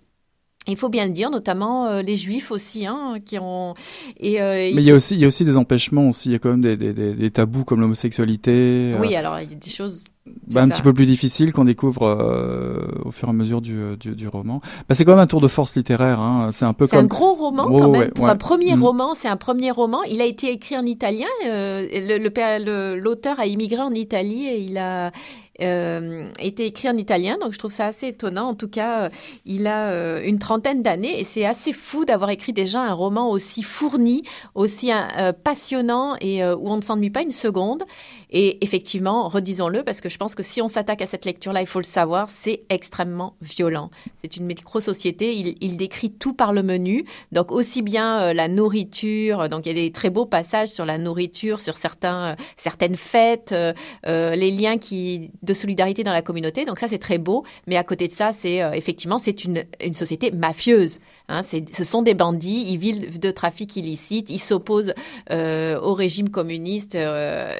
Il 0.68 0.76
faut 0.76 0.88
bien 0.88 1.06
le 1.06 1.12
dire, 1.12 1.30
notamment 1.30 1.86
euh, 1.86 2.02
les 2.02 2.16
juifs 2.16 2.50
aussi, 2.50 2.86
hein, 2.86 3.18
qui 3.24 3.38
ont. 3.38 3.74
Et, 4.18 4.42
euh, 4.42 4.72
Mais 4.74 4.82
il 4.82 4.82
y 4.82 4.90
a 4.90 4.94
aussi, 4.94 5.14
il 5.14 5.20
y 5.20 5.24
a 5.24 5.28
aussi 5.28 5.44
des 5.44 5.56
empêchements 5.56 6.08
aussi. 6.08 6.28
Il 6.28 6.32
y 6.32 6.34
a 6.34 6.40
quand 6.40 6.50
même 6.50 6.60
des, 6.60 6.76
des, 6.76 6.92
des 6.92 7.30
tabous 7.30 7.64
comme 7.64 7.80
l'homosexualité. 7.80 8.92
Euh, 8.94 8.98
oui, 9.00 9.14
alors 9.14 9.38
il 9.38 9.48
y 9.48 9.54
a 9.54 9.56
des 9.56 9.70
choses. 9.70 10.04
Bah, 10.52 10.62
un 10.62 10.68
petit 10.68 10.82
peu 10.82 10.92
plus 10.92 11.06
difficiles 11.06 11.52
qu'on 11.52 11.62
découvre 11.62 12.02
au 13.04 13.12
fur 13.12 13.28
et 13.28 13.30
à 13.30 13.32
mesure 13.32 13.60
du, 13.60 13.96
du, 13.96 14.16
du 14.16 14.26
roman. 14.26 14.60
Bah, 14.88 14.96
c'est 14.96 15.04
quand 15.04 15.12
même 15.12 15.20
un 15.20 15.28
tour 15.28 15.40
de 15.40 15.46
force 15.46 15.76
littéraire. 15.76 16.18
Hein. 16.18 16.50
C'est 16.50 16.64
un 16.64 16.72
peu 16.72 16.88
comme. 16.88 16.98
Un 16.98 17.04
gros 17.04 17.34
roman 17.34 17.70
quand 17.70 17.90
même. 17.90 18.10
Pour 18.10 18.28
un 18.28 18.34
premier 18.34 18.74
mm. 18.74 18.82
roman, 18.82 19.14
c'est 19.14 19.28
un 19.28 19.36
premier 19.36 19.70
roman. 19.70 20.02
Il 20.02 20.20
a 20.20 20.24
été 20.24 20.50
écrit 20.50 20.76
en 20.76 20.84
italien. 20.84 21.28
le 21.44 22.98
l'auteur 22.98 23.38
a 23.38 23.46
immigré 23.46 23.80
en 23.80 23.92
Italie 23.92 24.48
et 24.48 24.58
il 24.58 24.78
a 24.78 25.12
euh, 25.62 26.28
été 26.38 26.66
écrit 26.66 26.88
en 26.88 26.96
italien, 26.96 27.38
donc 27.40 27.52
je 27.52 27.58
trouve 27.58 27.70
ça 27.70 27.86
assez 27.86 28.08
étonnant. 28.08 28.48
En 28.48 28.54
tout 28.54 28.68
cas, 28.68 29.02
euh, 29.02 29.08
il 29.44 29.66
a 29.66 29.90
euh, 29.90 30.22
une 30.24 30.38
trentaine 30.38 30.82
d'années 30.82 31.18
et 31.18 31.24
c'est 31.24 31.46
assez 31.46 31.72
fou 31.72 32.04
d'avoir 32.04 32.30
écrit 32.30 32.52
déjà 32.52 32.80
un 32.80 32.92
roman 32.92 33.30
aussi 33.30 33.62
fourni, 33.62 34.22
aussi 34.54 34.90
passionnant 35.44 36.16
et 36.20 36.44
où 36.44 36.68
on 36.70 36.76
ne 36.76 36.82
s'ennuie 36.82 37.10
pas 37.10 37.22
une 37.22 37.30
seconde. 37.30 37.84
Et 38.30 38.64
effectivement, 38.64 39.28
redisons-le, 39.28 39.82
parce 39.82 40.00
que 40.00 40.08
je 40.08 40.18
pense 40.18 40.34
que 40.34 40.42
si 40.42 40.60
on 40.60 40.68
s'attaque 40.68 41.02
à 41.02 41.06
cette 41.06 41.24
lecture-là, 41.24 41.60
il 41.60 41.66
faut 41.66 41.80
le 41.80 41.84
savoir, 41.84 42.28
c'est 42.28 42.62
extrêmement 42.70 43.34
violent. 43.40 43.90
C'est 44.16 44.36
une 44.36 44.46
micro-société, 44.46 45.34
il, 45.34 45.54
il, 45.60 45.76
décrit 45.76 46.10
tout 46.10 46.32
par 46.32 46.52
le 46.52 46.62
menu, 46.62 47.04
donc 47.32 47.52
aussi 47.52 47.82
bien 47.82 48.32
la 48.32 48.48
nourriture, 48.48 49.48
donc 49.48 49.66
il 49.66 49.76
y 49.76 49.78
a 49.78 49.84
des 49.84 49.92
très 49.92 50.10
beaux 50.10 50.26
passages 50.26 50.68
sur 50.68 50.84
la 50.84 50.98
nourriture, 50.98 51.60
sur 51.60 51.76
certains, 51.76 52.34
certaines 52.56 52.96
fêtes, 52.96 53.54
les 54.04 54.50
liens 54.50 54.78
qui 54.78 55.30
de 55.42 55.54
solidarité 55.54 56.04
dans 56.04 56.12
la 56.12 56.22
communauté. 56.22 56.64
Donc 56.64 56.78
ça, 56.78 56.88
c'est 56.88 56.98
très 56.98 57.18
beau. 57.18 57.44
Mais 57.66 57.76
à 57.76 57.84
côté 57.84 58.08
de 58.08 58.12
ça, 58.12 58.32
c'est 58.32 58.62
euh, 58.62 58.72
effectivement, 58.72 59.18
c'est 59.18 59.44
une, 59.44 59.64
une 59.82 59.94
société 59.94 60.30
mafieuse. 60.30 60.98
Hein, 61.28 61.42
ce 61.42 61.84
sont 61.84 62.02
des 62.02 62.14
bandits, 62.14 62.64
ils 62.68 62.78
vivent 62.78 63.18
de 63.18 63.30
trafic 63.30 63.74
illicite, 63.76 64.30
ils 64.30 64.38
s'opposent 64.38 64.94
euh, 65.32 65.80
au 65.80 65.94
régime 65.94 66.28
communiste. 66.28 66.94
Euh, 66.94 67.52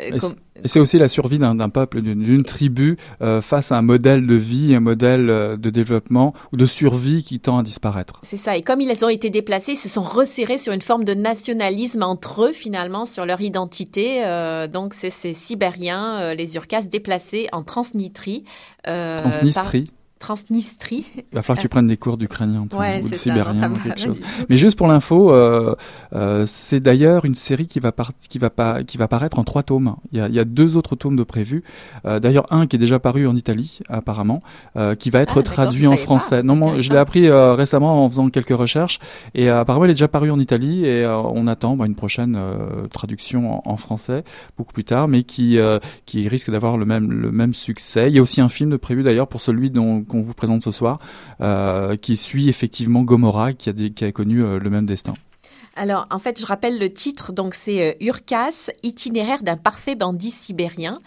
Et 0.65 0.69
c'est 0.69 0.81
aussi 0.81 0.99
la 0.99 1.09
survie 1.09 1.39
d'un 1.39 1.69
peuple, 1.69 2.01
d'une 2.03 2.45
tribu 2.45 2.97
euh, 3.23 3.41
face 3.41 3.73
à 3.73 3.79
un 3.79 3.83
modèle 3.83 4.27
de 4.27 4.35
vie, 4.35 4.75
un 4.75 4.81
modèle 4.81 5.31
euh, 5.31 5.57
de 5.57 5.71
développement 5.71 6.35
ou 6.53 6.57
de 6.57 6.67
survie 6.67 7.25
qui 7.25 7.41
tend 7.41 7.59
à 7.59 7.63
disparaître. 7.63 8.21
C'est 8.23 8.37
ça. 8.37 8.57
Et 8.57 8.63
comme 8.63 8.81
ils 8.81 9.05
ont 9.05 9.09
été 9.09 9.31
déplacés, 9.31 9.73
ils 9.73 9.77
se 9.77 9.89
sont 9.89 10.03
resserrés 10.03 10.59
sur 10.59 10.73
une 10.73 10.83
forme 10.83 11.05
de 11.05 11.15
nationalisme 11.15 12.03
entre 12.03 12.47
eux, 12.47 12.53
finalement, 12.53 13.05
sur 13.05 13.27
leur 13.27 13.41
identité. 13.41 14.25
Euh, 14.25 14.67
donc, 14.67 14.95
c'est 14.95 15.11
ces 15.11 15.33
Sibériens, 15.33 16.35
les 16.35 16.57
Urkas, 16.57 16.83
déplacés 16.83 17.49
en 17.53 17.63
Transnistrie. 17.63 18.45
Transnistrie 18.85 19.85
Transnistrie. 20.19 21.07
Il 21.17 21.25
va 21.35 21.43
falloir 21.43 21.59
que 21.59 21.63
tu 21.63 21.69
prennes 21.69 21.87
des 21.87 21.97
cours 21.97 22.17
d'ukrainien 22.17 22.63
ou 22.63 22.67
de 22.69 23.15
sibérien 23.15 23.71
ou 23.71 23.77
quelque 23.77 24.01
chose. 24.01 24.21
Mais 24.49 24.57
juste 24.57 24.77
pour 24.77 24.87
l'info, 24.87 25.31
euh, 25.31 25.75
euh, 26.15 26.45
c'est 26.47 26.81
d'ailleurs 26.81 27.25
une 27.25 27.35
série 27.35 27.67
qui 27.67 27.81
va, 27.81 27.93
qui, 28.29 28.39
va 28.39 28.51
pas, 28.51 28.83
qui 28.83 28.97
va 28.97 29.09
paraître 29.09 29.39
en 29.39 29.45
trois 29.45 29.63
tomes. 29.63 29.97
Il 30.13 30.19
y 30.19 30.21
a, 30.21 30.29
il 30.29 30.35
y 30.35 30.39
a 30.39 30.45
deux 30.45 30.77
autres 30.77 30.97
tomes 30.97 31.17
de 31.17 31.23
prévus. 31.23 31.63
Euh, 32.07 32.19
d'ailleurs, 32.19 32.47
un 32.51 32.67
qui 32.67 32.77
est 32.77 32.79
déjà 32.79 32.99
paru 32.99 33.27
en 33.27 33.37
Italie, 33.37 33.81
apparemment, 33.89 34.41
euh, 34.77 34.95
qui 34.95 35.11
va 35.11 35.21
être 35.21 35.41
ah, 35.41 35.43
traduit 35.43 35.87
en 35.87 35.97
français. 35.97 36.43
Non, 36.43 36.57
moi, 36.57 36.81
je 36.81 36.93
l'ai 36.93 36.99
appris 36.99 37.29
euh, 37.29 37.55
récemment 37.55 38.05
en 38.05 38.09
faisant 38.09 38.31
quelques 38.31 38.57
recherches. 38.57 38.99
Et 39.35 39.51
euh, 39.51 39.61
apparemment, 39.61 39.85
il 39.85 39.91
est 39.91 39.95
déjà 39.95 40.09
paru 40.09 40.31
en 40.31 40.39
Italie 40.39 40.85
et 40.87 41.07
on 41.07 41.47
attend 41.47 41.77
bah, 41.77 41.87
une 41.87 41.95
prochaine 41.95 42.39
traduction 42.93 43.63
en, 43.67 43.73
en, 43.73 43.77
français 43.77 44.25
beaucoup 44.57 44.73
plus 44.73 44.85
tard, 44.85 45.09
mais 45.09 45.23
qui, 45.23 45.59
qui 46.07 46.29
risque 46.29 46.51
d'avoir 46.51 46.77
le 46.77 46.87
même, 46.87 47.13
le 47.13 47.31
même 47.31 47.53
succès. 47.53 48.09
Il 48.09 48.17
y 48.17 48.19
a 48.19 48.23
aussi 48.23 48.41
un 48.41 48.49
film 48.49 48.71
de 48.71 48.77
prévu 48.77 49.03
d'ailleurs 49.03 49.29
pour 49.29 49.41
celui 49.41 49.71
dont 49.71 50.01
qu'on 50.07 50.23
vous 50.23 50.35
présente 50.35 50.63
ce 50.63 50.71
soir, 50.71 50.99
euh, 51.41 51.97
qui 51.97 52.17
suit 52.17 52.49
effectivement 52.49 53.03
Gomorrah, 53.03 53.53
qui 53.53 53.71
a, 53.71 53.73
qui 53.73 54.05
a 54.05 54.13
connu 54.13 54.43
euh, 54.43 54.59
le 54.59 54.71
même 54.71 54.87
destin. 54.87 55.15
Alors, 55.77 56.07
en 56.11 56.19
fait, 56.19 56.41
je 56.41 56.47
rappelle 56.47 56.79
le 56.79 56.91
titre. 56.91 57.33
Donc, 57.33 57.55
c'est 57.55 57.91
euh, 57.91 58.07
Urkas, 58.07 58.71
itinéraire 58.83 59.43
d'un 59.43 59.57
parfait 59.57 59.95
bandit 59.95 60.31
sibérien. 60.31 60.99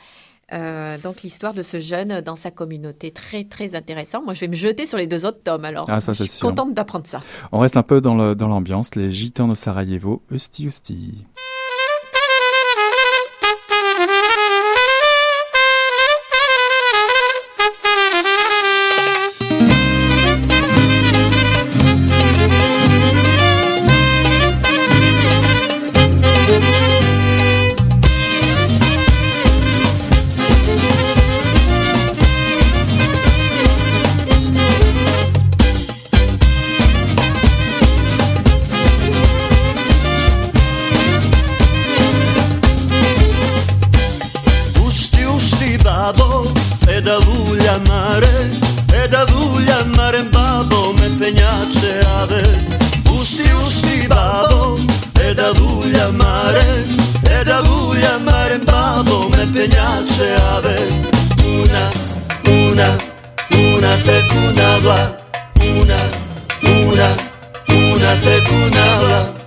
donc 1.04 1.22
l'histoire 1.24 1.54
de 1.54 1.64
ce 1.64 1.80
jeune 1.80 2.22
dans 2.22 2.36
sa 2.36 2.52
communauté, 2.52 3.12
très 3.12 3.44
très 3.44 3.76
intéressant. 3.76 4.24
Moi, 4.24 4.34
je 4.34 4.42
vais 4.42 4.48
me 4.48 4.56
jeter 4.56 4.86
sur 4.86 4.98
les 4.98 5.08
deux 5.08 5.26
autres 5.26 5.42
tomes. 5.44 5.66
Alors, 5.66 5.86
ah, 5.90 6.02
ça, 6.02 6.14
je 6.14 6.24
suis 6.24 6.42
contente 6.42 6.74
d'apprendre 6.74 7.08
ça. 7.08 7.22
On 7.52 7.60
reste 7.60 7.78
un 7.78 7.84
peu 7.84 8.02
dans 8.02 8.16
l'ambiance. 8.16 8.96
Les 8.96 9.10
gitans 9.10 9.48
de 9.48 9.56
Sarajevo, 9.56 10.22
una 58.10 58.18
mare 58.18 58.56
in 58.56 58.64
bravo 58.64 59.30
me 59.30 59.46
peñace 59.54 60.34
ave. 60.54 60.76
Una 61.44 61.92
una 62.44 62.98
una 63.50 63.98
te 64.04 64.26
cunava. 64.30 65.18
Una 65.62 66.00
una 66.62 67.16
una 67.68 68.16
te 68.24 68.42
cunava. 68.48 69.39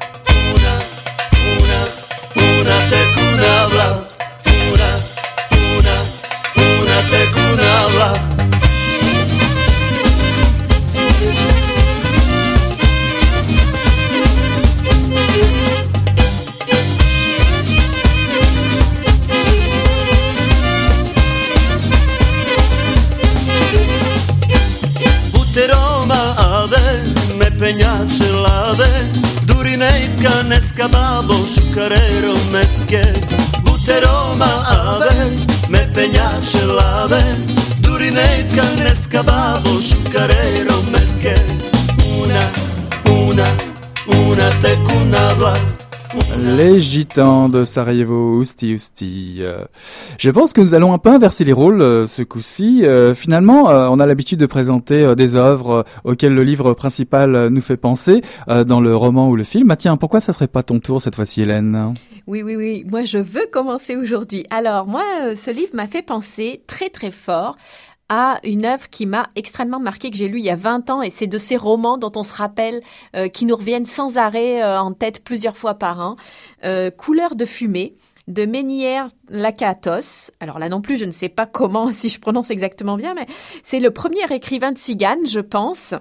menjače 27.73 28.33
lave 28.33 28.89
Durinejka, 29.47 30.43
neska 30.49 30.89
babo, 30.89 31.35
šukarero 31.47 32.35
meske. 32.53 33.03
Buteroma 33.65 34.51
ave, 34.69 35.31
me 35.69 35.89
penjače 35.95 36.67
lave 36.67 37.23
Durinejka, 37.79 38.63
neska 38.79 39.23
babo, 39.23 39.81
šukarero 39.81 40.77
meske. 40.93 41.35
Una, 42.23 42.45
una, 43.23 43.47
una 44.07 44.51
tekuna 44.63 45.33
vlak. 45.39 45.82
Les 46.57 46.79
gitans 46.79 47.49
de 47.49 47.65
Sarajevo, 47.65 48.37
ousti 48.37 48.75
ousti. 48.75 49.37
Euh, 49.39 49.65
je 50.19 50.29
pense 50.29 50.53
que 50.53 50.61
nous 50.61 50.75
allons 50.75 50.93
un 50.93 50.99
peu 50.99 51.09
inverser 51.09 51.45
les 51.45 51.55
rôles 51.55 51.81
euh, 51.81 52.07
ce 52.07 52.23
coup-ci. 52.23 52.85
Euh, 52.85 53.15
finalement, 53.15 53.65
on 53.65 53.99
a 53.99 54.07
l'habitude 54.07 54.39
de 54.39 54.47
présenter 54.47 55.15
des 55.15 55.37
œuvres 55.37 55.85
auxquelles 56.05 56.35
le 56.35 56.45
livre 56.45 56.75
principal 56.75 57.49
nous 57.49 57.61
fait 57.61 57.77
penser 57.77 58.21
dans 58.49 58.81
le 58.81 58.95
roman 58.95 59.29
ou 59.29 59.37
le 59.37 59.45
film. 59.45 59.71
Ah 59.71 59.77
tiens, 59.77 59.97
pourquoi 59.97 60.21
ça 60.21 60.33
serait 60.33 60.49
pas 60.49 60.63
ton 60.63 60.81
tour 60.81 61.01
cette 61.01 61.15
fois-ci, 61.15 61.43
Hélène? 61.43 61.95
Oui, 62.27 62.43
oui, 62.43 62.57
oui. 62.57 62.85
Moi, 62.91 63.05
je 63.05 63.19
veux 63.19 63.47
commencer 63.51 63.97
aujourd'hui. 63.97 64.45
Alors, 64.51 64.87
moi, 64.87 65.05
ce 65.35 65.51
livre 65.51 65.75
m'a 65.75 65.87
fait 65.87 66.03
penser 66.03 66.63
très, 66.67 66.91
très 66.91 67.11
fort 67.11 67.57
à 68.15 68.41
une 68.45 68.67
œuvre 68.67 68.91
qui 68.91 69.07
m'a 69.07 69.27
extrêmement 69.37 69.81
marqué, 69.81 70.11
que 70.11 70.19
j'ai 70.19 70.29
lu 70.29 70.39
il 70.39 70.45
y 70.45 70.51
a 70.51 70.55
20 70.55 70.91
ans, 70.91 71.01
et 71.01 71.09
c'est 71.09 71.27
de 71.27 71.39
ces 71.39 71.57
romans 71.57 71.97
dont 71.97 72.13
on 72.15 72.23
se 72.23 72.35
rappelle, 72.35 72.83
euh, 73.17 73.29
qui 73.29 73.47
nous 73.47 73.57
reviennent 73.57 73.87
sans 73.87 74.19
arrêt 74.19 74.63
euh, 74.63 74.79
en 74.79 74.93
tête 74.93 75.25
plusieurs 75.25 75.57
fois 75.57 75.77
par 75.77 75.99
an. 76.01 76.17
Euh, 76.63 76.91
Couleur 76.91 77.37
de 77.37 77.47
fumée 77.47 77.95
de 78.29 78.45
Ménière 78.45 79.07
Lakatos. 79.31 80.31
Alors 80.41 80.59
là 80.59 80.69
non 80.69 80.83
plus, 80.83 80.99
je 80.99 81.07
ne 81.07 81.11
sais 81.11 81.31
pas 81.31 81.47
comment, 81.47 81.87
si 81.91 82.11
je 82.11 82.21
prononce 82.21 82.51
exactement 82.51 82.99
bien, 82.99 83.15
mais 83.15 83.27
c'est 83.63 83.81
le 83.81 83.91
premier 83.91 84.31
écrivain 84.31 84.73
de 84.73 84.79
Cigane, 84.79 85.27
je 85.27 85.41
pense, 85.41 85.95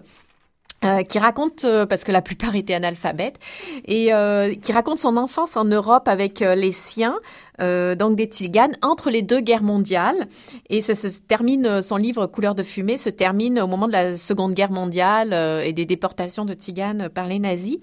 euh, 0.83 1.03
qui 1.03 1.19
raconte, 1.19 1.63
euh, 1.63 1.85
parce 1.85 2.03
que 2.03 2.11
la 2.11 2.23
plupart 2.23 2.55
étaient 2.55 2.73
analphabètes, 2.73 3.37
et 3.85 4.11
euh, 4.15 4.55
qui 4.55 4.73
raconte 4.73 4.97
son 4.97 5.15
enfance 5.15 5.55
en 5.55 5.63
Europe 5.63 6.07
avec 6.07 6.39
les 6.39 6.71
siens, 6.71 7.19
donc 7.59 8.15
des 8.15 8.25
tziganes, 8.25 8.75
entre 8.81 9.11
les 9.11 9.21
deux 9.21 9.39
guerres 9.39 9.61
mondiales. 9.61 10.27
Et 10.71 10.81
ça 10.81 10.95
se 10.95 11.19
termine, 11.19 11.83
son 11.83 11.97
livre 11.97 12.25
Couleur 12.25 12.55
de 12.55 12.63
fumée 12.63 12.97
se 12.97 13.11
termine 13.11 13.59
au 13.59 13.67
moment 13.67 13.85
de 13.85 13.91
la 13.91 14.17
Seconde 14.17 14.55
Guerre 14.55 14.71
mondiale 14.71 15.61
et 15.63 15.71
des 15.71 15.85
déportations 15.85 16.43
de 16.43 16.55
tziganes 16.55 17.09
par 17.09 17.27
les 17.27 17.37
nazis 17.37 17.77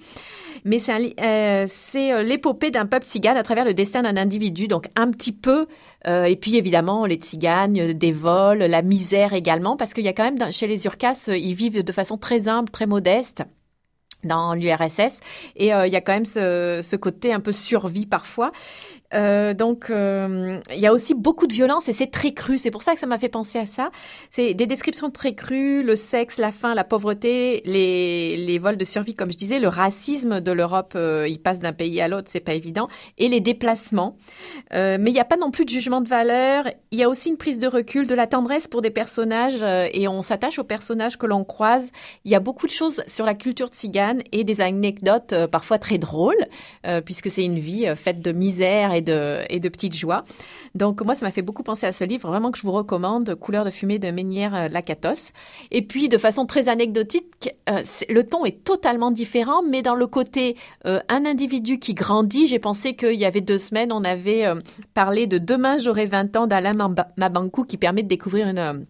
mais 0.65 0.79
c'est 0.79 2.23
l'épopée 2.23 2.71
d'un 2.71 2.87
peuple 2.87 3.07
tzigane 3.07 3.37
à 3.37 3.43
travers 3.43 3.65
le 3.65 3.75
destin 3.75 4.03
d'un 4.03 4.17
individu, 4.17 4.69
donc 4.69 4.89
un 4.97 5.11
petit 5.11 5.33
peu 5.33 5.67
euh, 6.07 6.25
et 6.25 6.37
puis 6.37 6.57
évidemment 6.57 7.07
les 7.07 7.17
tziganes, 7.17 7.93
des 7.93 8.13
vols, 8.13 8.59
la 8.59 8.83
misère 8.83 9.33
également, 9.33 9.77
parce 9.77 9.95
qu'il 9.95 10.05
y 10.05 10.09
a 10.09 10.13
quand 10.13 10.31
même 10.31 10.53
chez 10.53 10.67
les 10.67 10.85
Urkas, 10.85 11.27
euh, 11.29 11.37
ils 11.37 11.55
vivent 11.55 11.83
de 11.83 11.93
façon 11.93 12.17
très 12.17 12.49
humble, 12.49 12.71
très 12.71 12.87
modeste 12.87 13.43
dans 14.25 14.55
l'URSS 14.55 15.21
et 15.57 15.73
euh, 15.73 15.87
il 15.87 15.93
y 15.93 15.97
a 15.97 16.01
quand 16.01 16.13
même 16.13 16.27
ce, 16.27 16.81
ce, 16.83 16.97
côté 16.97 17.33
un 17.33 17.39
peu 17.39 17.53
survie 17.53 18.07
parfois 18.07 18.51
euh, 19.15 19.55
donc, 19.55 19.91
euh, 19.91 20.61
il 20.71 20.81
y 20.81 20.87
a 20.87 20.93
aussi 20.93 21.15
beaucoup 21.15 21.47
de 21.47 21.53
violence 21.53 21.89
et 21.89 21.93
c'est 21.93 22.11
très 22.11 22.33
cru. 22.33 22.59
C'est 22.59 22.71
pour 22.71 22.83
ça 22.83 22.95
que 22.95 23.01
ça 23.01 23.07
m'a 23.07 23.19
fait 23.19 23.29
penser 23.29 23.59
à 23.59 23.67
ça. 23.67 23.91
C'est 24.31 24.55
des 24.55 24.67
descriptions 24.67 25.11
très 25.11 25.35
crues, 25.35 25.83
le 25.83 25.97
sexe, 25.97 26.39
la 26.39 26.53
faim, 26.53 26.75
la 26.75 26.85
pauvreté, 26.85 27.63
les, 27.65 28.59
vols 28.59 28.77
de 28.77 28.85
survie, 28.85 29.15
comme 29.15 29.31
je 29.31 29.37
disais, 29.37 29.61
le 29.61 29.69
racisme 29.69 30.41
de 30.41 30.53
l'Europe, 30.53 30.95
euh, 30.97 31.27
il 31.29 31.41
passe 31.41 31.61
d'un 31.61 31.73
pays 31.73 32.01
à 32.01 32.09
l'autre, 32.09 32.29
c'est 32.29 32.41
pas 32.41 32.55
évident, 32.55 32.89
et 33.19 33.29
les 33.29 33.41
déplacements. 33.41 34.17
Mais 34.73 34.99
il 35.11 35.13
n'y 35.13 35.21
a 35.21 35.25
pas 35.25 35.37
non 35.37 35.51
plus 35.51 35.65
de 35.65 35.71
jugement 35.71 36.01
de 36.01 36.09
valeur. 36.09 36.65
Il 36.91 36.99
y 36.99 37.03
a 37.03 37.09
aussi 37.09 37.31
une 37.31 37.37
prise 37.37 37.59
de 37.59 37.67
recul, 37.67 38.07
de 38.07 38.15
la 38.15 38.27
tendresse 38.27 38.67
pour 38.67 38.83
des 38.83 38.91
personnages 38.91 39.63
et 39.93 40.09
on 40.09 40.23
s'attache 40.23 40.59
aux 40.59 40.65
personnages 40.65 41.17
que 41.17 41.27
l'on 41.27 41.45
croise. 41.45 41.91
Il 42.25 42.31
y 42.31 42.35
a 42.35 42.41
beaucoup 42.41 42.67
de 42.67 42.73
choses 42.73 43.03
sur 43.07 43.25
la 43.25 43.35
culture 43.35 43.69
tzigane 43.69 44.23
et 44.33 44.45
des 44.45 44.61
anecdotes 44.61 45.35
parfois 45.51 45.79
très 45.79 45.99
drôles, 45.99 46.45
puisque 47.05 47.31
c'est 47.31 47.45
une 47.45 47.59
vie 47.59 47.87
faite 47.97 48.21
de 48.21 48.33
misère 48.33 48.93
et 48.99 49.61
de 49.61 49.69
petites 49.69 49.97
joies. 49.97 50.25
Donc 50.75 51.03
moi, 51.03 51.15
ça 51.15 51.27
m'a 51.27 51.33
fait 51.33 51.43
beaucoup 51.43 51.63
penser 51.63 51.87
à 51.87 51.93
ce 51.93 52.05
livre, 52.05 52.29
vraiment 52.29 52.51
que 52.51 52.59
je 52.59 52.63
vous 52.63 52.73
recommande, 52.73 53.35
Couleur 53.35 53.65
de 53.65 53.71
fumée 53.71 53.99
de 53.99 54.11
Ménière 54.11 54.55
euh, 54.55 54.69
Lakatos. 54.69 55.33
Et 55.71 55.83
puis, 55.83 56.09
de 56.09 56.19
façon 56.19 56.47
très 56.47 56.69
anecdotique, 56.69 57.55
euh, 57.69 57.83
le 58.09 58.25
ton 58.25 58.45
est 58.45 58.65
totalement 58.65 59.11
différent, 59.11 59.63
mais 59.63 59.83
dans 59.83 59.95
le 59.95 60.07
côté 60.07 60.57
euh, 60.87 61.01
un 61.09 61.25
individu 61.25 61.79
qui 61.79 61.95
grandit, 61.95 62.47
j'ai 62.47 62.59
pensé 62.59 62.95
qu'il 62.95 63.15
y 63.15 63.25
avait 63.25 63.41
deux 63.41 63.59
semaines, 63.59 63.93
on 63.93 64.05
avait 64.05 64.45
parlé 64.95 65.27
de 65.27 65.39
Demain 65.39 65.79
j'aurai 65.79 66.07
20 66.07 66.37
ans 66.37 66.47
d'Alain 66.47 66.75
Mabankou 67.17 67.65
qui 67.65 67.77
permet 67.77 68.03
de 68.03 68.09
découvrir 68.09 68.49
une 68.49 68.87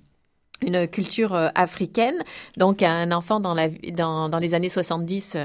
une 0.67 0.88
culture 0.88 1.35
euh, 1.35 1.49
africaine, 1.55 2.17
donc 2.57 2.83
un 2.83 3.12
enfant 3.12 3.41
dans, 3.41 3.55
la, 3.55 3.69
dans, 3.93 4.29
dans 4.29 4.38
les 4.38 4.55
années 4.55 4.69
70 4.69 5.37
euh, 5.37 5.45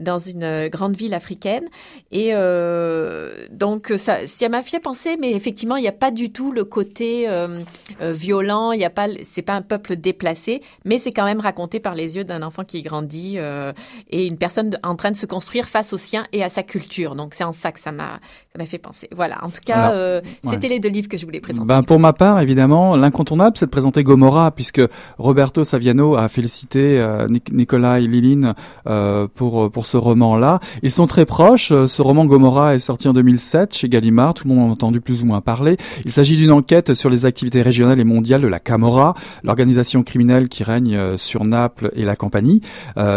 dans 0.00 0.18
une 0.18 0.44
euh, 0.44 0.68
grande 0.68 0.96
ville 0.96 1.14
africaine. 1.14 1.64
Et 2.10 2.30
euh, 2.32 3.46
donc 3.50 3.92
ça, 3.96 4.26
ça 4.26 4.48
m'a 4.48 4.62
fait 4.62 4.80
penser, 4.80 5.16
mais 5.20 5.32
effectivement, 5.32 5.76
il 5.76 5.82
n'y 5.82 5.88
a 5.88 5.92
pas 5.92 6.10
du 6.10 6.30
tout 6.30 6.52
le 6.52 6.64
côté 6.64 7.28
euh, 7.28 7.60
violent, 8.00 8.72
il 8.72 8.80
y 8.80 8.84
a 8.84 8.90
pas, 8.90 9.08
c'est 9.24 9.42
pas 9.42 9.54
un 9.54 9.62
peuple 9.62 9.96
déplacé, 9.96 10.60
mais 10.84 10.98
c'est 10.98 11.12
quand 11.12 11.24
même 11.24 11.40
raconté 11.40 11.80
par 11.80 11.94
les 11.94 12.16
yeux 12.16 12.24
d'un 12.24 12.42
enfant 12.42 12.64
qui 12.64 12.82
grandit 12.82 13.34
euh, 13.36 13.72
et 14.10 14.26
une 14.26 14.38
personne 14.38 14.78
en 14.82 14.96
train 14.96 15.10
de 15.10 15.16
se 15.16 15.26
construire 15.26 15.66
face 15.66 15.92
au 15.92 15.96
sien 15.96 16.26
et 16.32 16.42
à 16.42 16.48
sa 16.48 16.62
culture. 16.62 17.14
Donc 17.14 17.34
c'est 17.34 17.44
en 17.44 17.52
ça 17.52 17.72
que 17.72 17.80
ça 17.80 17.92
m'a, 17.92 18.20
ça 18.52 18.58
m'a 18.58 18.66
fait 18.66 18.78
penser. 18.78 19.08
Voilà. 19.14 19.44
En 19.44 19.50
tout 19.50 19.60
cas, 19.64 20.20
c'était 20.44 20.68
les 20.68 20.80
deux 20.80 20.88
livres 20.88 21.08
que 21.08 21.18
je 21.18 21.24
voulais 21.24 21.40
présenter. 21.40 21.66
Ben, 21.66 21.82
pour 21.82 21.98
ma 21.98 22.12
part, 22.12 22.40
évidemment, 22.40 22.96
l'incontournable, 22.96 23.56
c'est 23.56 23.66
de 23.66 23.70
présenter 23.70 24.02
Gomorrah 24.02 24.47
puisque 24.50 24.82
Roberto 25.18 25.64
Saviano 25.64 26.16
a 26.16 26.28
félicité 26.28 27.00
euh, 27.00 27.26
Nicolas 27.52 28.00
et 28.00 28.06
Liline 28.06 28.54
euh, 28.86 29.26
pour 29.32 29.70
pour 29.70 29.86
ce 29.86 29.96
roman-là. 29.96 30.60
Ils 30.82 30.90
sont 30.90 31.06
très 31.06 31.26
proches. 31.26 31.72
Euh, 31.72 31.88
ce 31.88 32.02
roman 32.02 32.26
Gomorrah 32.26 32.74
est 32.74 32.78
sorti 32.78 33.08
en 33.08 33.12
2007 33.12 33.74
chez 33.74 33.88
Gallimard. 33.88 34.34
Tout 34.34 34.48
le 34.48 34.54
monde 34.54 34.64
en 34.64 34.68
a 34.68 34.72
entendu 34.72 35.00
plus 35.00 35.22
ou 35.22 35.26
moins 35.26 35.40
parler. 35.40 35.76
Il 36.04 36.12
s'agit 36.12 36.36
d'une 36.36 36.52
enquête 36.52 36.94
sur 36.94 37.10
les 37.10 37.26
activités 37.26 37.62
régionales 37.62 38.00
et 38.00 38.04
mondiales 38.04 38.40
de 38.40 38.46
la 38.46 38.58
Camorra, 38.58 39.14
l'organisation 39.42 40.02
criminelle 40.02 40.48
qui 40.48 40.62
règne 40.62 41.16
sur 41.16 41.44
Naples 41.44 41.90
et 41.94 42.04
la 42.04 42.16
compagnie, 42.16 42.60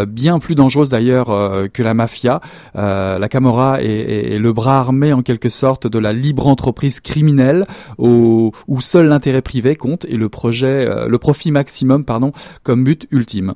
bien 0.07 0.39
plus 0.39 0.55
dangereuse 0.55 0.89
d'ailleurs 0.89 1.27
que 1.71 1.83
la 1.83 1.93
mafia. 1.93 2.41
la 2.75 3.27
Camorra 3.29 3.81
est, 3.81 4.37
le 4.39 4.53
bras 4.53 4.79
armé 4.79 5.13
en 5.13 5.21
quelque 5.21 5.49
sorte 5.49 5.87
de 5.87 5.99
la 5.99 6.13
libre 6.13 6.47
entreprise 6.47 6.99
criminelle 6.99 7.65
où 7.97 8.51
seul 8.79 9.07
l'intérêt 9.07 9.41
privé 9.41 9.75
compte 9.75 10.05
et 10.05 10.17
le 10.17 10.29
projet, 10.29 11.07
le 11.07 11.17
profit 11.21 11.51
maximum, 11.51 12.03
pardon, 12.03 12.33
comme 12.63 12.83
but 12.83 13.07
ultime. 13.11 13.53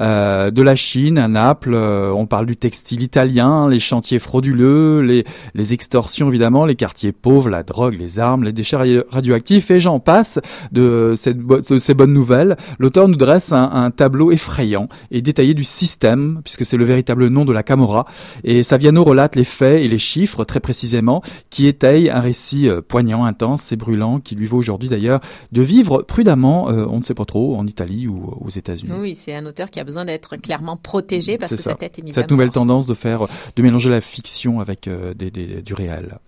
Euh, 0.00 0.50
de 0.50 0.62
la 0.62 0.74
Chine 0.74 1.18
à 1.18 1.28
Naples, 1.28 1.74
euh, 1.74 2.10
on 2.12 2.24
parle 2.24 2.46
du 2.46 2.56
textile 2.56 3.02
italien, 3.02 3.68
les 3.68 3.80
chantiers 3.80 4.18
frauduleux, 4.18 5.02
les, 5.02 5.24
les 5.54 5.72
extorsions 5.74 6.28
évidemment, 6.28 6.64
les 6.64 6.76
quartiers 6.76 7.12
pauvres, 7.12 7.50
la 7.50 7.62
drogue, 7.62 7.96
les 7.98 8.18
armes, 8.18 8.44
les 8.44 8.52
déchets 8.52 9.02
radioactifs 9.10 9.70
et 9.70 9.80
j'en 9.80 10.00
passe 10.00 10.38
de, 10.72 11.12
cette 11.16 11.38
ces 11.78 11.94
bonnes 11.94 12.12
nouvelles. 12.12 12.56
L'auteur 12.78 13.08
nous 13.08 13.16
dresse 13.16 13.52
un, 13.52 13.90
tableau 13.90 14.30
effrayant 14.30 14.88
et 15.10 15.22
détaillé 15.22 15.54
du 15.54 15.64
système, 15.64 16.40
puisque 16.44 16.64
c'est 16.64 16.76
le 16.76 16.84
véritable 16.84 17.28
nom 17.28 17.44
de 17.44 17.52
la 17.52 17.62
Camorra. 17.62 18.06
Et 18.44 18.62
Saviano 18.62 19.02
relate 19.02 19.34
les 19.34 19.44
faits 19.44 19.82
et 19.82 19.88
les 19.88 19.98
chiffres 19.98 20.44
très 20.44 20.60
précisément, 20.60 21.22
qui 21.50 21.66
étayent 21.66 22.10
un 22.10 22.20
récit 22.20 22.68
euh, 22.68 22.80
poignant, 22.86 23.24
intense 23.24 23.72
et 23.72 23.76
brûlant, 23.76 24.20
qui 24.20 24.34
lui 24.34 24.46
vaut 24.46 24.58
aujourd'hui 24.58 24.88
d'ailleurs 24.88 25.20
de 25.52 25.62
vivre 25.62 26.02
prudemment, 26.02 26.68
sait 27.08 27.14
pas 27.14 27.24
trop, 27.24 27.56
en 27.56 27.66
Italie 27.66 28.06
ou 28.06 28.34
aux 28.40 28.50
États-Unis. 28.50 28.92
Oui, 29.00 29.14
c'est 29.14 29.34
un 29.34 29.46
auteur 29.46 29.70
qui 29.70 29.80
a 29.80 29.84
besoin 29.84 30.04
d'être 30.04 30.36
clairement 30.36 30.76
protégé 30.76 31.38
parce 31.38 31.52
que 31.52 31.60
sa 31.60 31.74
tête 31.74 31.98
est 31.98 32.02
mise 32.02 32.14
Cette 32.14 32.30
nouvelle 32.30 32.50
tendance 32.50 32.86
de 32.86 32.94
faire, 32.94 33.26
de 33.56 33.62
mélanger 33.62 33.90
la 33.90 34.00
fiction 34.00 34.60
avec 34.60 34.86
euh, 34.88 35.14
des, 35.14 35.30
des, 35.30 35.62
du 35.62 35.74
réel. 35.74 36.18